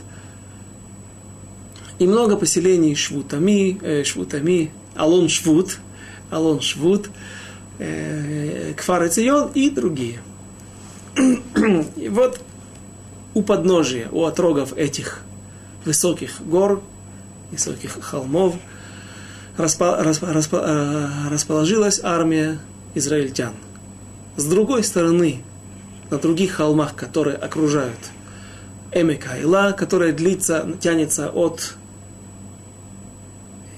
[2.00, 5.80] и много поселений Швутами, э, Швутами, Алон Швут,
[6.30, 7.10] Алон Швуд,
[7.78, 10.22] э, Кфар Цион и другие.
[11.98, 12.40] И вот
[13.34, 15.22] у подножия, у отрогов этих
[15.84, 16.82] высоких гор,
[17.52, 18.56] высоких холмов,
[19.58, 22.60] распо, распо, распо, э, расположилась армия
[22.96, 23.54] израильтян.
[24.38, 25.44] С другой стороны,
[26.10, 28.00] на других холмах, которые окружают
[28.92, 31.76] Эмекайла, которая длится, тянется от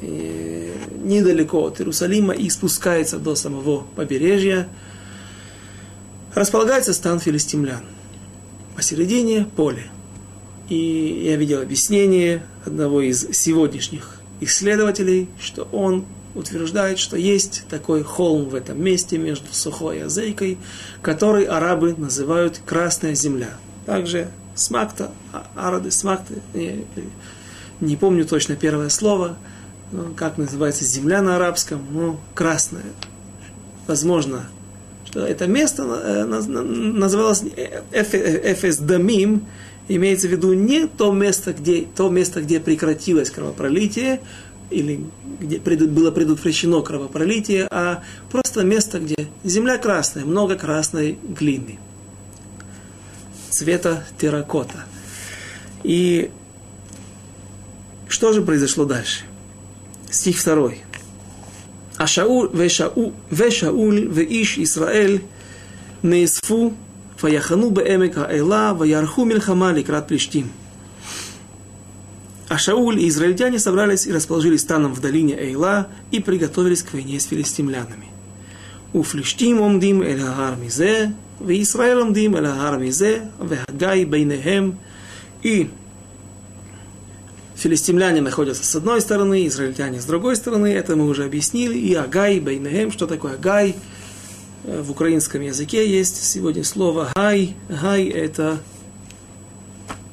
[0.01, 4.69] э, недалеко от Иерусалима и спускается до самого побережья,
[6.33, 7.83] располагается стан филистимлян.
[8.75, 9.91] Посередине поле.
[10.69, 16.05] И я видел объяснение одного из сегодняшних исследователей, что он
[16.35, 20.57] утверждает, что есть такой холм в этом месте между Сухой и Азейкой,
[21.01, 23.57] который арабы называют Красная Земля.
[23.85, 26.85] Также Смакта, а, Арады Смакта, не,
[27.79, 29.37] не помню точно первое слово–
[30.15, 32.83] как называется земля на арабском, ну, красная.
[33.87, 34.45] Возможно,
[35.05, 39.45] что это место э, называлось Эфес Дамим,
[39.87, 44.21] имеется в виду не то место, где, то место, где прекратилось кровопролитие,
[44.71, 45.05] или
[45.39, 51.79] где было предотвращено кровопролитие, а просто место, где земля красная, много красной глины,
[53.49, 54.85] цвета терракота.
[55.83, 56.31] И
[58.11, 59.23] Что же произошло дальше?
[60.09, 60.81] Стих второй.
[61.95, 65.21] А Шауль, ве Шауль, ве Шауль, ве Иш Исраэль,
[66.03, 66.73] неисфу,
[67.15, 70.51] фаяхану беэмек Аэла, ваярху мильхама ликрат плештим.
[72.51, 77.17] А Шауль и израильтяне собрались и расположились станом в долине Эйла и приготовились к войне
[77.17, 78.07] с филистимлянами.
[78.91, 80.21] У флиштим омдим эль
[80.61, 84.77] мизе, в Израиль омдим эль мизе, в Хагай бейнехем.
[85.43, 85.69] И
[87.55, 91.77] филистимляне находятся с одной стороны, израильтяне с другой стороны, это мы уже объяснили.
[91.77, 93.77] И Агай бейнехем, что такое Агай?
[94.65, 97.55] В украинском языке есть сегодня слово Гай.
[97.69, 98.59] Гай это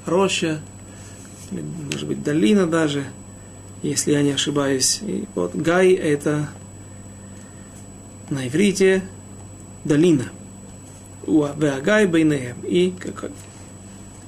[0.07, 0.61] роща,
[1.51, 3.05] может быть, долина даже,
[3.83, 5.01] если я не ошибаюсь.
[5.03, 6.49] И вот Гай– это
[8.31, 9.03] на иврите
[9.85, 10.31] долина.
[11.27, 12.57] Гай бейнеем.
[12.63, 12.93] И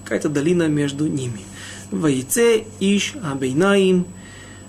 [0.05, 1.41] какая-то долина между ними.
[1.91, 4.07] Ваице иш абейнаим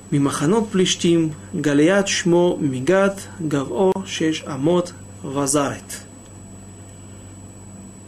[0.09, 5.83] мимаханот плештим галият шмо мигат гаво шеш амот вазарет.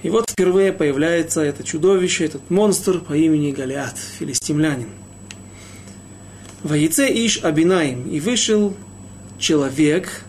[0.03, 4.89] И вот впервые появляется это чудовище, этот монстр по имени Галиат, филистимлянин.
[6.61, 8.09] Ваице иш абинаим.
[8.09, 8.75] И вышел
[9.39, 10.25] человек.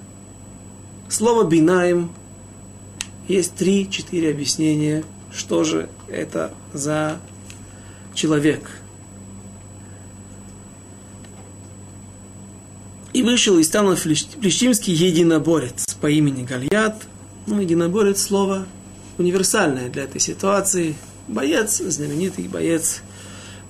[1.09, 2.12] Слово бинаим
[3.27, 7.20] есть три-четыре объяснения, что же это за
[8.14, 8.70] человек.
[13.12, 17.03] И вышел из стана филистимский единоборец по имени Гальят.
[17.47, 18.66] Ну, единоборец слово
[19.19, 20.97] универсальная для этой ситуации.
[21.29, 23.03] Боец, знаменитый боец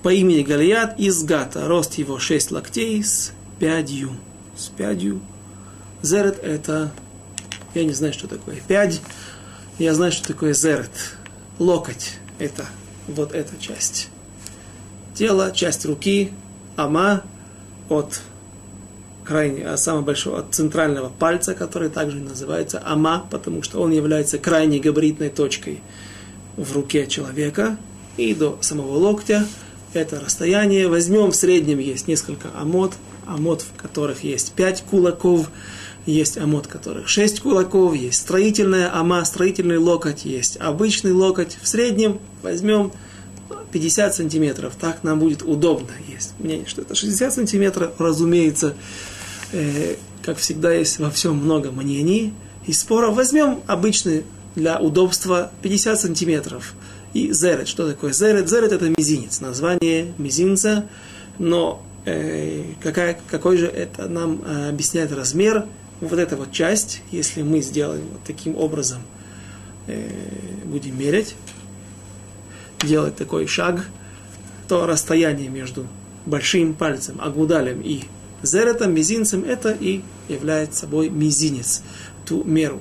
[0.02, 1.66] по имени Галият из Гата.
[1.66, 4.10] Рост его 6 локтей с пядью.
[4.56, 5.20] С пядью.
[6.02, 6.92] Зерет это...
[7.74, 9.00] Я не знаю, что такое пядь.
[9.78, 10.90] Я знаю, что такое зерет.
[11.58, 12.18] Локоть.
[12.38, 12.66] Это
[13.08, 14.08] вот эта часть.
[15.14, 16.32] Тело, часть руки.
[16.76, 17.22] Ама
[17.88, 18.20] от
[19.24, 24.38] крайне, а самого большого, от центрального пальца, который также называется ама, потому что он является
[24.38, 25.80] крайней габаритной точкой
[26.56, 27.76] в руке человека,
[28.16, 29.46] и до самого локтя
[29.92, 30.88] это расстояние.
[30.88, 32.92] Возьмем в среднем есть несколько амод,
[33.26, 35.50] амод, в которых есть пять кулаков,
[36.06, 41.56] есть амод, в которых шесть кулаков, есть строительная ама, строительный локоть, есть обычный локоть.
[41.62, 42.92] В среднем возьмем
[43.72, 45.90] 50 сантиметров, так нам будет удобно.
[46.08, 48.74] Есть мнение, что это 60 сантиметров, разумеется,
[49.54, 52.32] э, как всегда, есть во всем много мнений
[52.66, 53.14] и споров.
[53.14, 54.24] Возьмем обычный
[54.54, 56.74] для удобства 50 сантиметров.
[57.12, 57.68] И зерет.
[57.68, 58.48] Что такое зерет?
[58.48, 60.88] Зерет это мизинец, название мизинца,
[61.38, 65.66] но э, какая, какой же это нам э, объясняет размер?
[66.00, 69.02] Вот эта вот часть, если мы сделаем вот таким образом,
[69.86, 70.10] э,
[70.64, 71.36] будем мерять,
[72.82, 73.86] делать такой шаг,
[74.66, 75.86] то расстояние между
[76.26, 78.02] большим пальцем, агудалем и
[78.44, 81.82] Зеретом, мизинцем, это и является собой мизинец,
[82.26, 82.80] ту меру.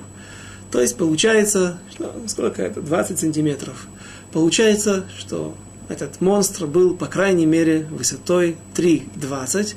[0.71, 3.87] То есть получается, что, сколько это, 20 сантиметров.
[4.31, 5.55] Получается, что
[5.87, 9.75] этот монстр был, по крайней мере, высотой 3,20.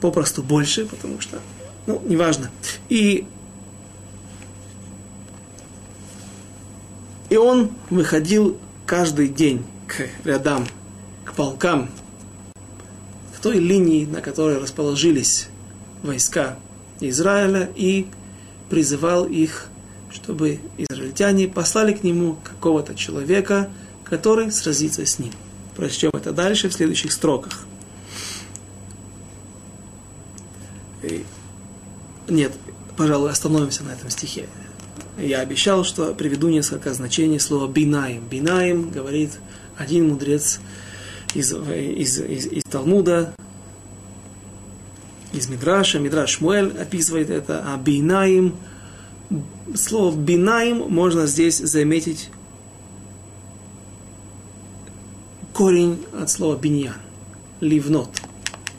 [0.00, 1.40] Попросту больше, потому что,
[1.86, 2.50] ну, неважно.
[2.88, 3.26] И,
[7.28, 10.66] и он выходил каждый день к рядам,
[11.26, 11.90] к полкам
[13.42, 15.48] той линии, на которой расположились
[16.02, 16.58] войска
[17.00, 18.06] Израиля, и
[18.68, 19.68] призывал их,
[20.10, 23.70] чтобы израильтяне послали к нему какого-то человека,
[24.04, 25.32] который сразится с ним.
[25.76, 27.66] Прочтем это дальше в следующих строках.
[32.28, 32.52] Нет,
[32.96, 34.46] пожалуй, остановимся на этом стихе.
[35.18, 38.26] Я обещал, что приведу несколько значений слова бинаим.
[38.28, 39.32] Бинаим говорит
[39.76, 40.60] один мудрец
[41.34, 43.34] из, из, из, из Талмуда,
[45.32, 48.56] из Мидраша, Мидраш Муэль описывает это, а бинаим,
[49.74, 52.30] слово бинаим можно здесь заметить
[55.52, 56.96] корень от слова биньян,
[57.60, 58.22] ливнот,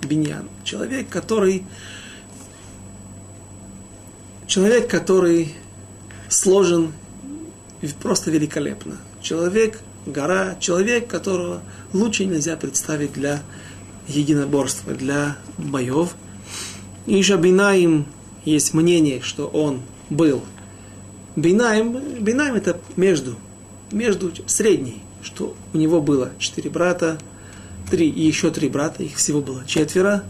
[0.07, 0.49] биньян.
[0.63, 1.63] Человек, который
[4.51, 5.53] человек, который
[6.27, 6.91] сложен
[8.01, 8.97] просто великолепно.
[9.21, 11.61] Человек, гора, человек, которого
[11.93, 13.41] лучше нельзя представить для
[14.07, 16.15] единоборства, для боев.
[17.05, 18.05] И же Бинаим
[18.45, 20.43] есть мнение, что он был.
[21.35, 23.35] Бинаим, Бинаим это между,
[23.91, 27.17] между средний, что у него было четыре брата,
[27.89, 30.23] три и еще три брата, их всего было четверо.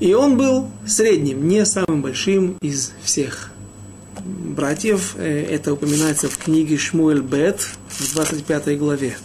[0.00, 3.50] И он был средним, не самым большим из всех
[4.24, 5.14] братьев.
[5.16, 9.16] Э, это упоминается в книге Шмуэль Бет в 25 главе.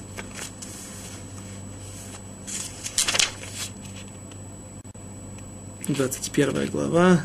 [5.88, 7.22] 21 глава.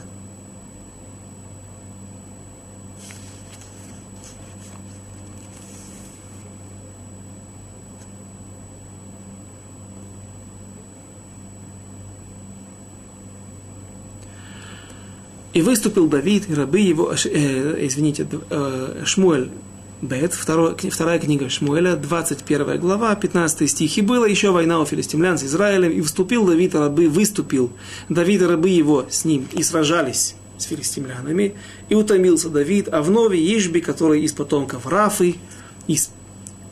[15.52, 19.50] И выступил Давид, и рабы его, э, извините, э, Шмуэль
[20.00, 23.98] Бет, вторая книга Шмуэля, 21 глава, 15 стих.
[23.98, 27.72] «И была еще война у филистимлян с Израилем, и вступил Давид, рабы, выступил
[28.08, 31.56] Давид, рабы его с ним, и сражались с филистимлянами,
[31.88, 35.34] и утомился Давид, а вновь Ишби, который из потомков Рафы,
[35.88, 36.10] из,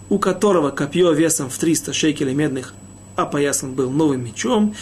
[0.09, 2.75] у которого копье весом в 300 шекелей медных
[3.17, 4.77] опоясан был новым мечом,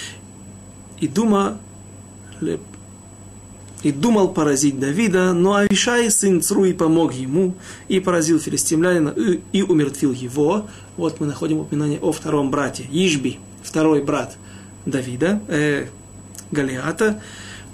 [1.01, 1.59] и дума
[3.85, 7.55] и думал поразить Давида, но Авишай, сын Цруи, помог ему
[7.87, 10.67] и поразил филистимлянина и, и умертвил его.
[10.97, 14.37] Вот мы находим упоминание о втором брате, Ишби, второй брат
[14.87, 15.87] Давида, э,
[16.51, 17.21] Галиата.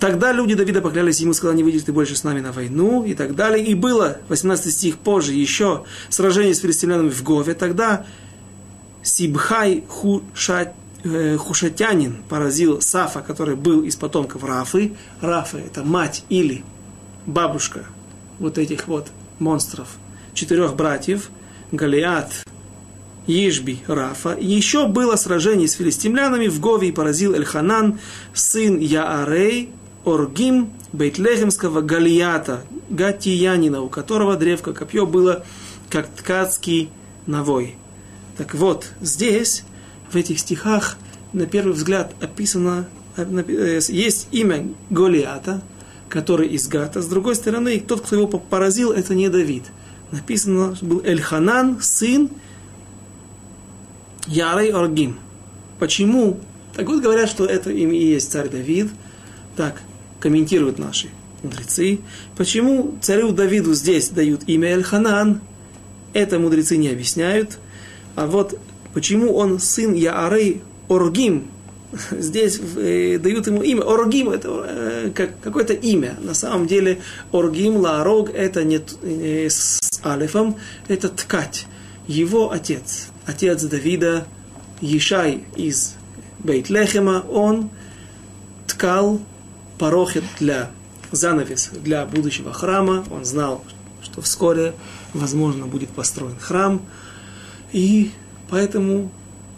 [0.00, 3.14] Тогда люди Давида поклялись ему, сказали, не выйдешь ты больше с нами на войну и
[3.14, 3.64] так далее.
[3.64, 7.54] И было, 18 стих позже, еще сражение с филистимлянами в Гове.
[7.54, 8.04] Тогда
[9.02, 14.92] Сибхай Хушат Э, хушатянин поразил Сафа, который был из потомков Рафы.
[15.20, 16.62] Рафа– это мать или
[17.24, 17.86] бабушка
[18.38, 19.88] вот этих вот монстров.
[20.34, 21.30] Четырех братьев.
[21.72, 22.44] Галиат,
[23.26, 24.36] Ишби, Рафа.
[24.38, 27.98] Еще было сражение с филистимлянами в Гове и поразил Эльханан,
[28.34, 29.70] сын Яарей,
[30.04, 35.46] Оргим, Бейтлехемского Галията, Гатиянина, у которого древко копье было
[35.88, 36.90] как ткацкий
[37.26, 37.76] навой.
[38.36, 39.64] Так вот, здесь
[40.10, 40.96] в этих стихах
[41.32, 45.62] на первый взгляд описано, э, э, есть имя Голиата,
[46.08, 47.02] который из Гата.
[47.02, 49.64] С другой стороны, тот, кто его поразил, это не Давид.
[50.10, 52.30] Написано, что был Эльханан, сын
[54.26, 55.18] Ярой Оргим.
[55.78, 56.40] Почему?
[56.74, 58.88] Так вот говорят, что это имя и есть царь Давид.
[59.56, 59.80] Так
[60.18, 61.08] комментируют наши
[61.42, 62.00] мудрецы.
[62.36, 65.40] Почему царю Давиду здесь дают имя Эльханан?
[66.12, 67.58] Это мудрецы не объясняют.
[68.16, 68.58] А вот
[68.92, 71.48] Почему он сын Яарей Оргим?
[72.10, 73.82] Здесь э, дают ему имя.
[73.82, 76.16] Оргим это э, как, какое-то имя.
[76.20, 77.00] На самом деле
[77.32, 80.56] Оргим, Лаарог это не э, с алифом,
[80.88, 81.66] это ткать.
[82.06, 84.26] Его отец, отец Давида,
[84.80, 85.94] Ешай из
[86.38, 87.70] Бейтлехема, он
[88.66, 89.20] ткал
[89.78, 90.70] порохет для
[91.12, 93.04] занавес для будущего храма.
[93.10, 93.64] Он знал,
[94.02, 94.74] что вскоре,
[95.12, 96.82] возможно, будет построен храм.
[97.72, 98.12] И
[98.50, 99.10] Поэтому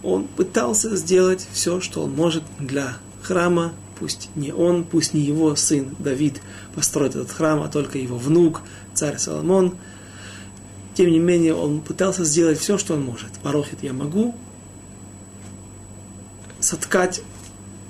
[0.03, 3.73] он пытался сделать все, что он может для храма.
[3.99, 6.41] Пусть не он, пусть не его сын Давид
[6.75, 8.63] построит этот храм, а только его внук,
[8.95, 9.77] царь Соломон.
[10.95, 13.33] Тем не менее, он пытался сделать все, что он может.
[13.43, 14.35] Порохит я могу,
[16.61, 17.23] соткать,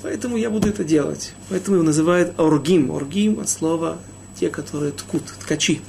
[0.02, 1.32] поэтому я буду это делать.
[1.48, 2.90] Поэтому его называют оргим.
[2.90, 3.98] Оргим от слова
[4.38, 5.80] те, которые ткут, ткачи.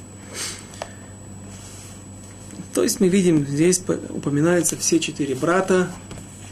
[2.74, 5.90] То есть мы видим, здесь упоминаются все четыре брата,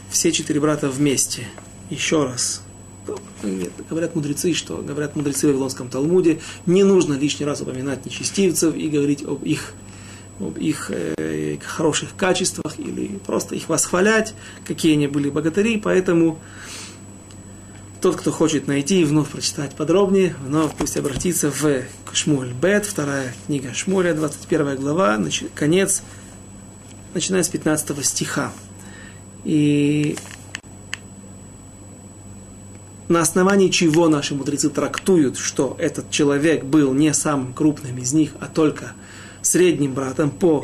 [0.09, 1.47] все четыре брата вместе.
[1.89, 2.63] Еще раз.
[3.43, 8.73] Нет, говорят мудрецы, что говорят мудрецы в Вавилонском Талмуде, не нужно лишний раз упоминать нечестивцев
[8.73, 9.73] и говорить об их,
[10.39, 14.33] об их э, хороших качествах или просто их восхвалять,
[14.65, 16.39] какие они были богатыри, поэтому
[18.03, 23.33] тот, кто хочет найти и вновь прочитать подробнее, вновь пусть обратится в Шмуль Бет, вторая
[23.47, 25.17] книга Шмуля, 21 глава,
[25.55, 26.03] конец,
[27.13, 28.51] начиная с 15 стиха.
[29.45, 30.17] И
[33.07, 38.31] на основании чего наши мудрецы трактуют, что этот человек был не самым крупным из них,
[38.41, 38.95] а только
[39.41, 40.61] средним братом по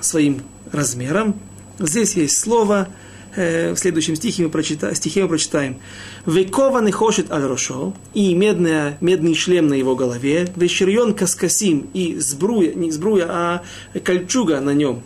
[0.00, 0.40] своим
[0.72, 1.38] размерам.
[1.78, 2.88] Здесь есть слово–
[3.35, 5.77] Э, в следующем стихе мы, прочита, стихе мы прочитаем.
[6.25, 12.73] «Векованный хошет аль рошо» и медная, медный шлем на его голове, «Веширьон каскасим» и сбруя,
[12.73, 13.63] не сбруя, а
[14.03, 15.03] кольчуга на нем.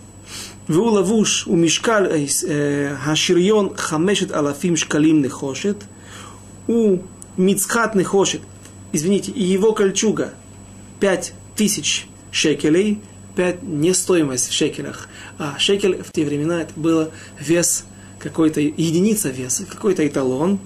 [0.70, 2.08] והוא לבוש ומשקל
[3.00, 5.84] השריון חמשת אלפים שקלים נחושת,
[6.70, 8.40] ומצחת נחושת,
[8.92, 10.34] извините, и его кольчуга
[11.00, 13.00] пять тысяч шекелей,
[13.36, 15.08] пять не стоимость в шекелях,
[15.38, 17.86] а шекель в те времена это было вес
[18.21, 20.59] какой-то единица веса, какой-то эталон.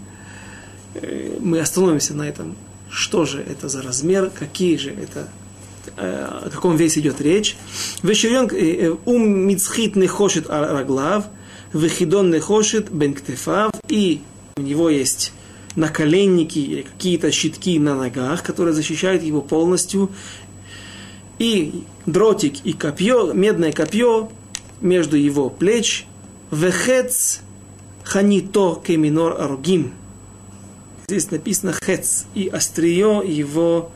[0.95, 2.57] Э, мы остановимся на этом.
[2.91, 5.29] Что же это за размер, какие же это
[5.97, 7.57] э, о каком весе идет речь.
[8.03, 11.27] Вешерен э, ум мицхит не хочет раглав,
[11.73, 14.21] вехидон не хочет бенктефав, и
[14.57, 15.33] у него есть
[15.77, 20.11] наколенники или какие-то щитки на ногах, которые защищают его полностью,
[21.39, 24.31] и дротик и копье, медное копье
[24.81, 26.07] между его плеч,
[26.51, 27.41] вехец
[28.05, 29.93] ханито кеминор аргим.
[31.09, 33.91] здесь написано хец, и острие его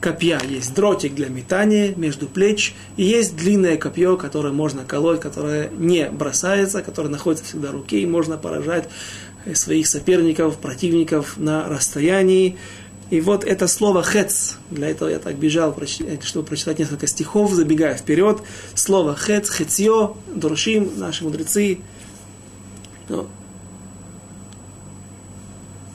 [0.00, 0.40] копья.
[0.48, 6.08] Есть дротик для метания между плеч, и есть длинное копье, которое можно колоть, которое не
[6.08, 8.88] бросается, которое находится всегда в руке, и можно поражать
[9.54, 12.56] своих соперников, противников на расстоянии.
[13.10, 15.74] И вот это слово «хец», для этого я так бежал,
[16.22, 18.42] чтобы прочитать несколько стихов, забегая вперед.
[18.74, 21.78] Слово «хец», «хецьё», «дуршим», наши мудрецы.
[23.08, 23.26] Ну,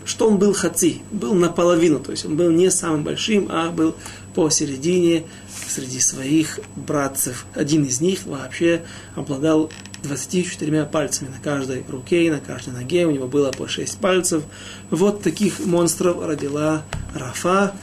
[0.05, 3.95] что он был хаци, был наполовину, то есть он был не самым большим, а был
[4.33, 5.23] посередине
[5.67, 7.45] среди своих братцев.
[7.53, 8.83] Один из них вообще
[9.15, 9.71] обладал
[10.03, 14.43] 24 пальцами на каждой руке и на каждой ноге, у него было по 6 пальцев.
[14.89, 16.83] Вот таких монстров родила
[17.13, 17.73] Рафа.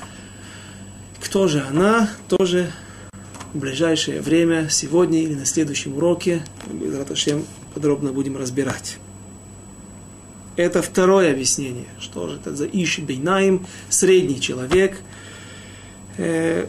[1.23, 2.11] Кто же она?
[2.29, 2.71] Тоже
[3.53, 6.43] в ближайшее время, сегодня или на следующем уроке,
[6.97, 7.45] Раташем
[7.75, 8.99] подробно будем разбирать.
[10.61, 11.87] Это второе объяснение.
[11.99, 15.01] Что же это за Иш Бейнаим, средний человек.
[16.19, 16.67] Э,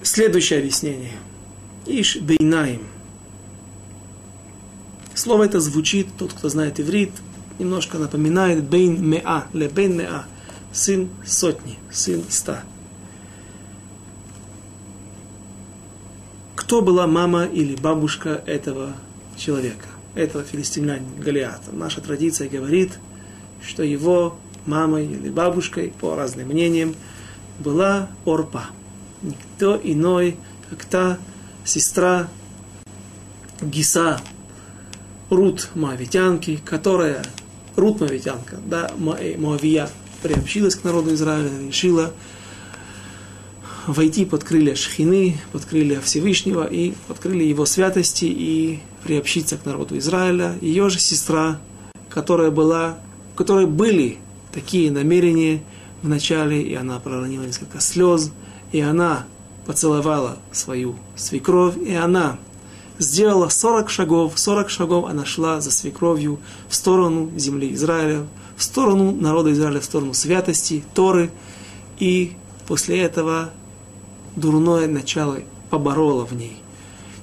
[0.00, 1.10] следующее объяснение.
[1.86, 2.82] Иш Бейнаим.
[5.14, 7.10] Слово это звучит, тот, кто знает иврит,
[7.58, 10.24] немножко напоминает Бейн Меа, ле Бейн Меа,
[10.72, 12.62] сын сотни, сын ста.
[16.54, 18.92] Кто была мама или бабушка этого
[19.36, 19.91] человека?
[20.14, 21.72] Этого филистимлянина Голиата.
[21.72, 22.98] Наша традиция говорит,
[23.62, 24.36] что его
[24.66, 26.94] мамой или бабушкой, по разным мнениям,
[27.58, 28.66] была Орпа.
[29.22, 30.36] Никто иной,
[30.68, 31.18] как та
[31.64, 32.28] сестра
[33.60, 34.20] Гиса,
[35.30, 37.24] Рут Моавитянки, которая,
[37.76, 39.88] Рут Моавитянка, да, Моавия,
[40.22, 42.12] приобщилась к народу Израиля, решила
[43.86, 49.64] войти под крылья Шхины, под крылья Всевышнего и под крылья его святости и приобщиться к
[49.64, 50.56] народу Израиля.
[50.60, 51.58] Ее же сестра,
[52.08, 52.98] которая была,
[53.34, 54.18] у которой были
[54.52, 55.62] такие намерения
[56.02, 58.30] в начале, и она проронила несколько слез,
[58.72, 59.26] и она
[59.66, 62.38] поцеловала свою свекровь, и она
[62.98, 68.26] сделала 40 шагов, 40 шагов она шла за свекровью в сторону земли Израиля,
[68.56, 71.30] в сторону народа Израиля, в сторону святости, Торы,
[71.98, 72.32] и
[72.66, 73.50] после этого
[74.36, 75.38] дурное начало
[75.70, 76.62] побороло в ней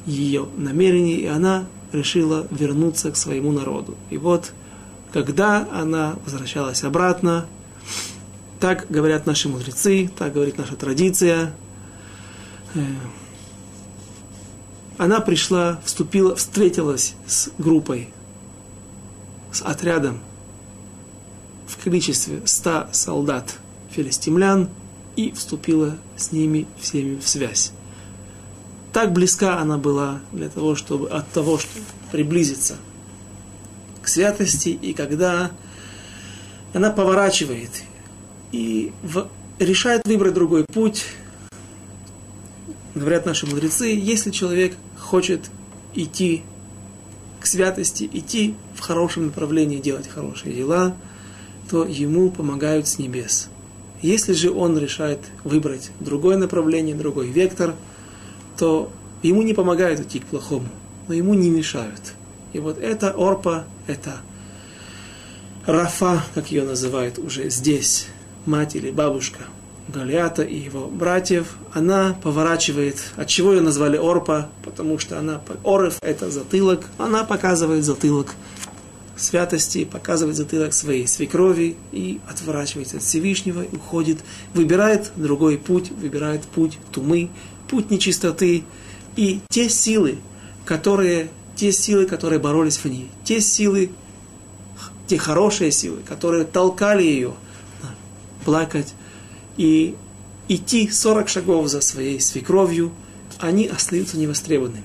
[0.10, 3.95] ее намерение, и она решила вернуться к своему народу.
[4.10, 4.51] И вот,
[5.14, 7.45] когда она возвращалась обратно,
[8.60, 11.53] так говорят наши мудрецы, так говорит наша традиция,
[12.74, 12.80] э,
[14.97, 18.10] она пришла, вступила, встретилась с группой,
[19.51, 20.20] с отрядом
[21.68, 23.57] в количестве ста солдат
[23.91, 24.70] филистимлян
[25.16, 27.72] и вступила с ними всеми в связь
[28.94, 32.78] так близка она была для того, чтобы от того, чтобы приблизиться
[34.02, 35.52] к святости, и когда
[36.74, 37.70] она поворачивает
[38.52, 39.28] и в,
[39.60, 41.06] решает выбрать другой путь,
[42.96, 45.50] говорят наши мудрецы, если человек хочет
[45.94, 46.44] идти
[47.40, 50.96] к святости, идти в хорошем направлении, делать хорошие дела,
[51.70, 53.50] то ему помогают с небес.
[54.02, 57.76] Если же он решает выбрать другое направление, другой вектор–
[58.60, 58.91] то
[59.24, 60.68] ему не помогают идти к плохому,
[61.07, 62.14] но ему не мешают.
[62.51, 64.18] И вот это Орпа, это
[65.66, 68.07] Рафа, как ее называют уже здесь,
[68.45, 69.39] мать или бабушка
[69.88, 75.97] Галиата и его братьев, она поворачивает, от чего ее назвали Орпа, потому что она, Орев
[76.01, 78.36] это затылок, она показывает затылок
[79.16, 84.20] святости, показывает затылок своей свекрови и отворачивается от Всевышнего и уходит,
[84.53, 87.30] выбирает другой путь, выбирает путь тумы,
[87.70, 88.63] путь нечистоты
[89.15, 90.17] и те силы,
[90.65, 93.91] которые, те силы, которые боролись в ней, те силы,
[95.07, 97.34] те хорошие силы, которые толкали ее
[98.45, 98.93] плакать
[99.57, 99.95] и
[100.47, 102.91] идти 40 шагов за своей свекровью,
[103.39, 104.84] они остаются невостребованными.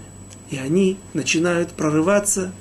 [0.51, 2.53] И они начинают прорываться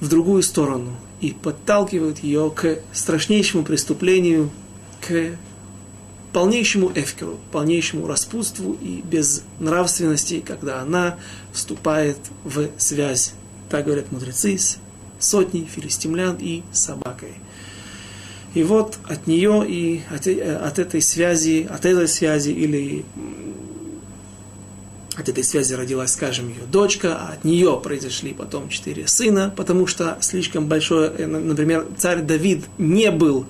[0.00, 4.50] в другую сторону и подталкивают ее к страшнейшему преступлению,
[5.00, 5.36] к
[6.34, 11.16] полнейшему эфкеру, полнейшему распутству и безнравственности, когда она
[11.52, 13.34] вступает в связь,
[13.70, 14.78] так говорят мудрецы, с
[15.20, 17.34] сотней филистимлян и собакой.
[18.52, 23.04] И вот от нее и от, э, от этой связи, от этой связи или
[25.16, 29.86] от этой связи родилась, скажем, ее дочка, а от нее произошли потом четыре сына, потому
[29.86, 33.46] что слишком большое, э, например, царь Давид не был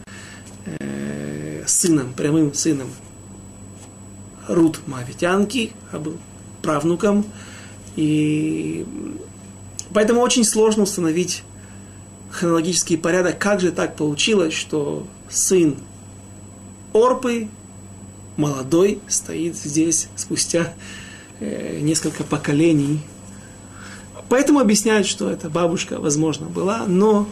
[1.66, 2.88] сыном, прямым сыном
[4.48, 6.18] Рут Мавитянки, а был
[6.62, 7.24] правнуком.
[7.96, 8.86] И
[9.92, 11.42] поэтому очень сложно установить
[12.30, 15.76] хронологический порядок, как же так получилось, что сын
[16.92, 17.48] Орпы,
[18.36, 20.74] молодой, стоит здесь спустя
[21.40, 23.00] э, несколько поколений.
[24.28, 27.28] Поэтому объясняют, что эта бабушка, возможно, была, но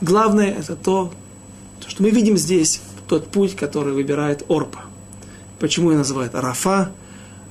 [0.00, 1.12] главное это то,
[1.86, 4.82] что мы видим здесь, тот путь, который выбирает Орпа.
[5.58, 6.92] Почему ее называют Рафа?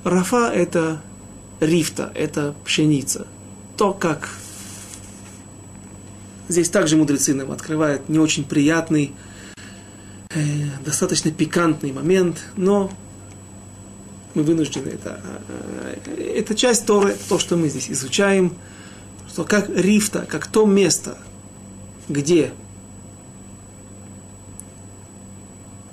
[0.03, 1.01] Рафа– это
[1.59, 3.27] рифта, это пшеница.
[3.77, 4.29] То, как
[6.47, 9.13] здесь также мудрецы нам открывают не очень приятный,
[10.31, 10.41] э,
[10.85, 12.91] достаточно пикантный момент, но
[14.33, 15.21] мы вынуждены это.
[15.47, 18.53] Э, это часть Торы, то, что мы здесь изучаем,
[19.29, 21.17] что как рифта, как то место,
[22.09, 22.51] где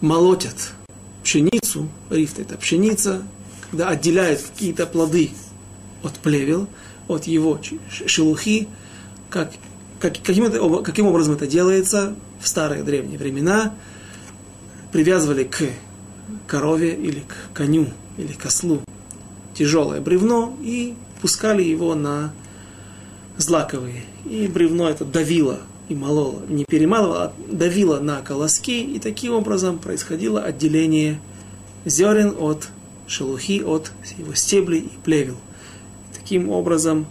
[0.00, 0.72] молотят
[1.22, 3.22] пшеницу, рифт это пшеница,
[3.70, 5.30] когда отделяют какие-то плоды
[6.02, 6.68] от плевел,
[7.08, 8.68] от его шелухи,
[9.30, 9.52] как,
[10.00, 13.74] как, каким, каким образом это делается в старые древние времена,
[14.92, 15.64] привязывали к
[16.46, 18.82] корове или к коню или к ослу
[19.54, 22.32] тяжелое бревно и пускали его на
[23.36, 24.04] злаковые.
[24.24, 29.78] И бревно это давило и молола, не перемалывала, а давила на колоски, и таким образом
[29.78, 31.20] происходило отделение
[31.84, 32.68] зерен от
[33.06, 35.36] шелухи, от его стеблей и плевел.
[36.12, 37.06] Таким образом,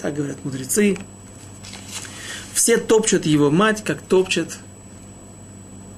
[0.00, 0.98] так говорят мудрецы,
[2.52, 4.58] все топчут его мать, как топчет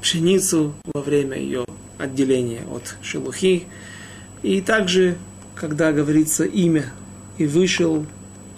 [0.00, 1.64] пшеницу во время ее
[1.98, 3.64] отделения от шелухи.
[4.42, 5.16] И также,
[5.54, 6.92] когда говорится имя,
[7.38, 8.06] и вышел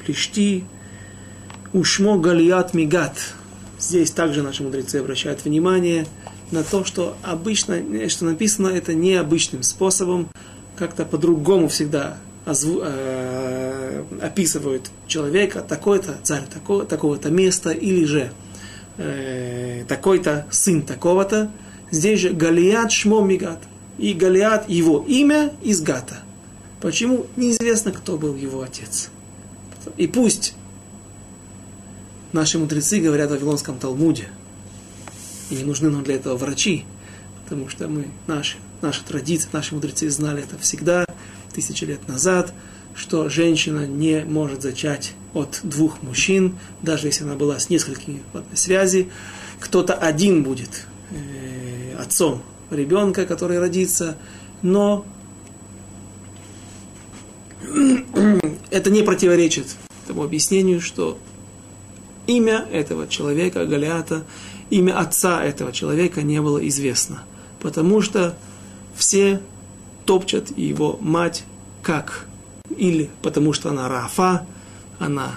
[0.05, 0.65] Плешти,
[1.73, 3.35] Ушмо Галият Мигат.
[3.87, 6.09] Здесь также наши мудрецы обращают внимание
[6.51, 10.29] на то, что обычно, что написано это необычным способом,
[10.75, 18.33] как-то по-другому всегда озву, э, описывают человека, такой-то царь такого, такого-то места, или же
[18.99, 21.53] э, такой-то сын такого-то.
[21.93, 23.61] Здесь же Галият Шмо Мигат.
[23.99, 26.17] И Галиат его имя из Гата.
[26.81, 27.27] Почему?
[27.37, 29.11] Неизвестно, кто был его отец.
[29.97, 30.55] И пусть
[32.33, 34.29] Наши мудрецы говорят в Вавилонском Талмуде.
[35.51, 36.85] И не нужны нам для этого врачи,
[37.45, 41.07] потому что мы, наши, наша традиция, наши мудрецы знали это всегда,
[41.55, 42.53] тысячи лет назад,
[42.97, 48.39] что женщина не может зачать от двух мужчин, даже если она была с несколькими в
[48.39, 49.09] одной связи.
[49.61, 54.17] Кто-то один будет э, отцом ребенка, который родится,
[54.63, 55.07] но
[58.71, 59.67] это не противоречит
[60.07, 61.19] тому объяснению, что
[62.27, 64.25] имя этого человека, Галиата,
[64.71, 67.23] имя отца этого человека не было известно.
[67.61, 68.37] Потому что
[68.95, 69.41] все
[70.05, 71.45] топчат его мать
[71.83, 72.27] как
[72.77, 74.47] или потому что она Рафа,
[74.99, 75.37] она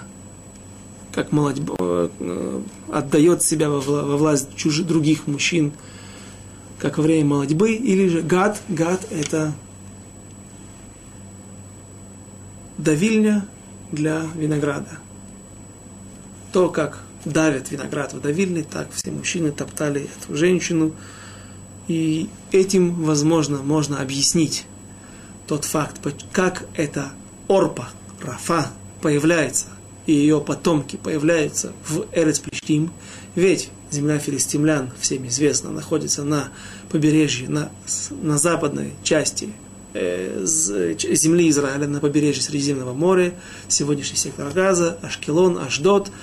[1.12, 2.60] как молодь, э,
[2.92, 5.72] отдает себя во, во власть чужих, других мужчин,
[6.78, 9.52] как во время молодьбы, или же гад, гад это
[12.78, 13.46] давильня
[13.90, 14.98] для винограда
[16.52, 20.94] то, как давят виноград в давильне, так все мужчины топтали эту женщину.
[21.88, 24.64] И этим, возможно, можно объяснить
[25.46, 26.00] тот факт,
[26.32, 27.10] как эта
[27.48, 27.88] Орпа,
[28.22, 28.70] Рафа,
[29.00, 29.66] появляется,
[30.06, 32.92] и ее потомки появляются в Эрецплештим.
[33.34, 36.50] Ведь земля филистимлян, всем известно, находится на
[36.90, 37.70] побережье, на,
[38.10, 39.52] на западной части
[39.94, 43.34] э, земли Израиля, на побережье Средиземного моря,
[43.66, 46.12] сегодняшний сектор Газа, Ашкелон, Ашдот–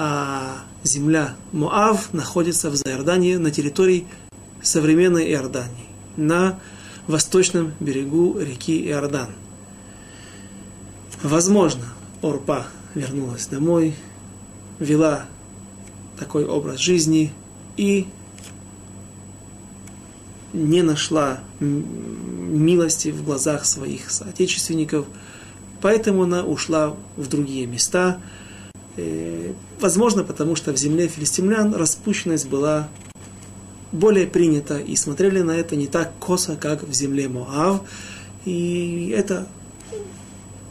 [0.00, 4.06] а земля Моав находится в Заордании, на территории
[4.62, 6.60] современной Иордании, на
[7.08, 9.26] восточном берегу реки Иордан.
[11.24, 11.82] Возможно,
[12.22, 13.96] Орпа вернулась домой,
[14.78, 15.24] вела
[16.16, 17.32] такой образ жизни
[17.76, 18.06] и
[20.52, 25.06] не нашла милости в глазах своих соотечественников,
[25.82, 28.20] поэтому она ушла в другие места–
[29.80, 32.88] возможно, потому что в земле филистимлян распущенность была
[33.92, 37.82] более принята, и смотрели на это не так косо, как в земле Моав.
[38.44, 39.46] И это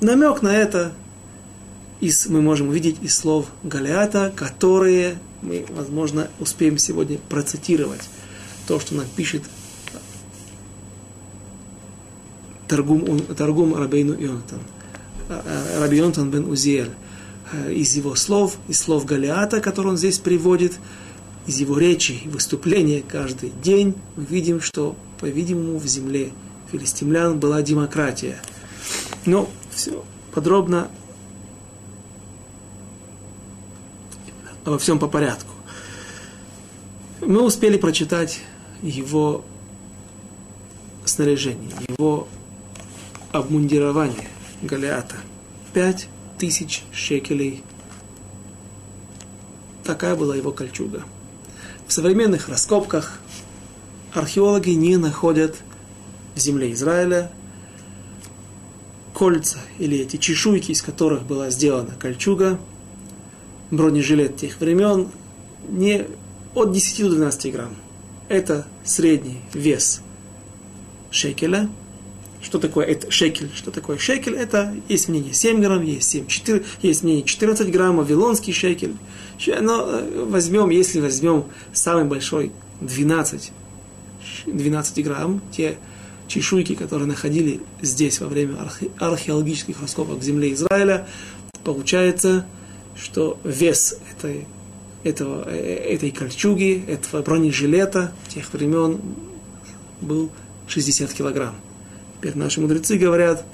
[0.01, 0.93] намек на это
[1.99, 8.09] из, мы можем увидеть из слов Галиата, которые мы, возможно, успеем сегодня процитировать.
[8.67, 9.43] То, что нам пишет
[12.67, 14.59] Таргум, Таргум Рабейну Йонатан,
[15.29, 16.91] а, а, Раби бен Узиэль.
[17.51, 20.79] Э, из его слов, из слов Галиата, которые он здесь приводит,
[21.45, 26.31] из его речи и выступления каждый день, мы видим, что, по-видимому, в земле
[26.71, 28.41] филистимлян была демократия.
[29.25, 30.89] Но все, подробно
[34.65, 35.53] обо всем по порядку.
[37.21, 38.41] Мы успели прочитать
[38.81, 39.45] его
[41.05, 42.27] снаряжение, его
[43.31, 44.27] обмундирование
[44.61, 45.15] Голиата.
[45.73, 47.63] Пять тысяч шекелей.
[49.83, 51.03] Такая была его кольчуга.
[51.87, 53.19] В современных раскопках
[54.13, 55.55] археологи не находят
[56.35, 57.31] в земле Израиля
[59.13, 62.59] кольца или эти чешуйки, из которых была сделана кольчуга,
[63.71, 65.09] бронежилет тех времен,
[65.69, 66.05] не
[66.53, 67.75] от 10 до 12 грамм.
[68.29, 70.01] Это средний вес
[71.09, 71.69] шекеля.
[72.41, 73.49] Что такое это шекель?
[73.55, 74.35] Что такое шекель?
[74.35, 78.95] Это есть мнение 7 грамм, есть 7, 4, есть мнение 14 грамм, вавилонский шекель.
[79.59, 83.51] Но э, возьмем, если возьмем самый большой 12,
[84.45, 85.77] 12 грамм, те
[86.27, 88.57] чешуйки, которые находили здесь во время
[88.99, 91.07] археологических раскопок в земле Израиля,
[91.63, 92.45] получается,
[92.95, 94.45] что вес этой,
[95.03, 98.99] этого, э, этой кольчуги, этого бронежилета тех времен
[100.01, 100.29] был
[100.67, 101.55] 60 килограмм.
[102.17, 103.45] Теперь наши мудрецы говорят,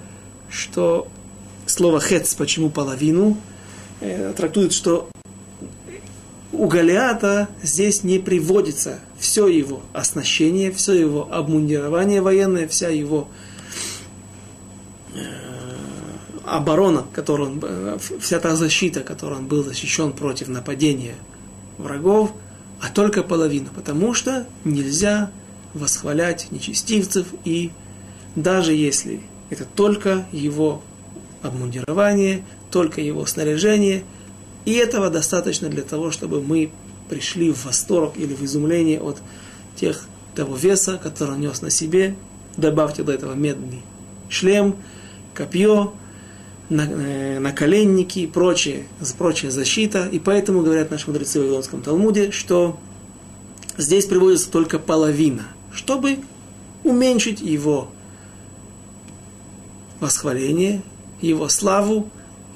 [0.49, 1.07] что
[1.65, 3.37] слово хец, почему половину,
[3.99, 5.09] э, трактует, что
[6.53, 13.27] у Голиата здесь не приводится все его оснащение, все его обмундирование военное, вся его
[15.13, 15.19] э,
[16.45, 21.15] оборона, которую он, э, вся та защита, которой он был защищен против нападения
[21.77, 22.31] врагов,
[22.79, 25.31] а только половина, потому что нельзя
[25.73, 27.71] восхвалять нечестивцев и
[28.35, 30.81] даже если это только его
[31.41, 34.03] обмундирование, только его снаряжение–
[34.65, 36.71] и этого достаточно для того, чтобы мы
[37.09, 39.21] пришли в восторг или в изумление от
[39.75, 42.15] тех, того веса, который он нес на себе.
[42.57, 43.81] Добавьте до этого медный
[44.29, 44.77] шлем,
[45.33, 45.93] копье,
[46.69, 48.85] э, наколенники и прочее,
[49.17, 50.07] прочая защита.
[50.11, 52.79] И поэтому говорят наши мудрецы в Вавилонском Талмуде, что
[53.77, 56.19] здесь приводится только половина, чтобы
[56.83, 57.91] уменьшить его
[60.03, 60.83] восхваление,
[61.21, 62.09] его славу,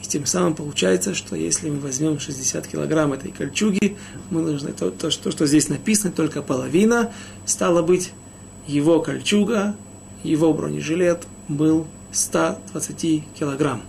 [0.04, 3.98] и тем самым получается, что если мы возьмем 60 килограмм этой кольчуги,
[4.30, 7.12] мы должны, то, то, то, что здесь написано, только половина,
[7.45, 8.12] стало быть,
[8.68, 9.76] его кольчуга,
[10.24, 13.82] его бронежилет был 120 килограмм.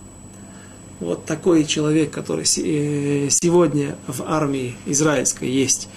[0.99, 5.89] Вот такой человек, который э, сегодня в армии израильской есть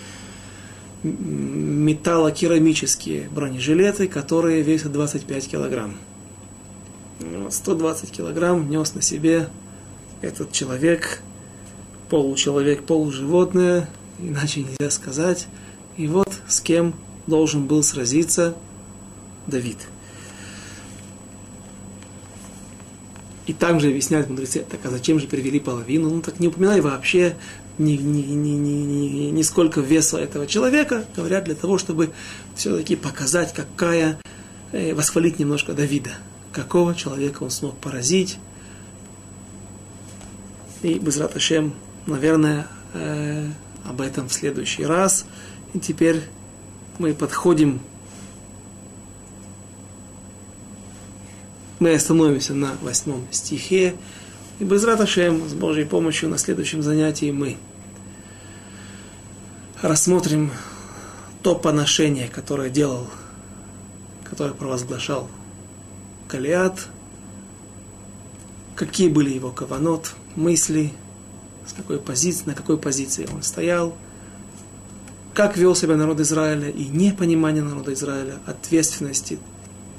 [1.02, 5.96] металлокерамические бронежилеты, которые весят 25 килограмм.
[7.50, 9.48] 120 килограмм нес на себе
[10.20, 11.20] этот человек,
[12.08, 13.88] получеловек, полуживотное,
[14.18, 15.46] иначе нельзя сказать.
[15.96, 16.94] И вот с кем
[17.26, 18.56] должен был сразиться
[19.46, 19.78] Давид.
[23.46, 26.10] И там же объясняют мудрецы, так а зачем же перевели половину?
[26.10, 27.36] Ну так не упоминай вообще
[27.76, 31.04] ни, ни, ни, ни, ни сколько веса этого человека.
[31.16, 32.10] Говорят для того, чтобы
[32.54, 34.18] все-таки показать, какая,
[34.70, 36.12] э, восхвалить немножко Давида.
[36.52, 38.38] Какого человека он смог поразить,
[40.82, 41.74] и Безрат Ашем,
[42.06, 43.48] наверное, э,
[43.84, 45.26] об этом в следующий раз.
[45.74, 46.22] И теперь
[46.98, 47.80] мы подходим,
[51.78, 53.94] мы остановимся на восьмом стихе.
[54.58, 57.56] И Безрат Ашем, с Божьей помощью, на следующем занятии мы
[59.82, 60.50] рассмотрим
[61.42, 63.08] то поношение, которое делал,
[64.24, 65.28] которое провозглашал
[66.32, 66.88] Калиат,
[68.74, 70.94] какие были его каванот– мысли,
[71.66, 73.94] с какой позиции, на какой позиции он стоял,
[75.34, 79.38] как вел себя народ Израиля и непонимание народа Израиля, ответственности,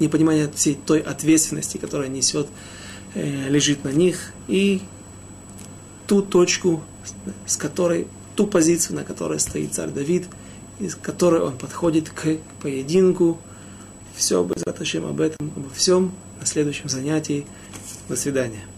[0.00, 2.48] непонимание всей той ответственности, которая несет,
[3.14, 4.82] э, лежит на них, и
[6.08, 6.82] ту точку,
[7.46, 10.26] с которой, ту позицию, на которой стоит царь Давид,
[10.80, 13.38] из которой он подходит к поединку.
[14.16, 14.50] Все, об
[15.20, 16.12] этом, обо всем
[16.44, 17.46] на следующем занятии.
[18.06, 18.73] До свидания.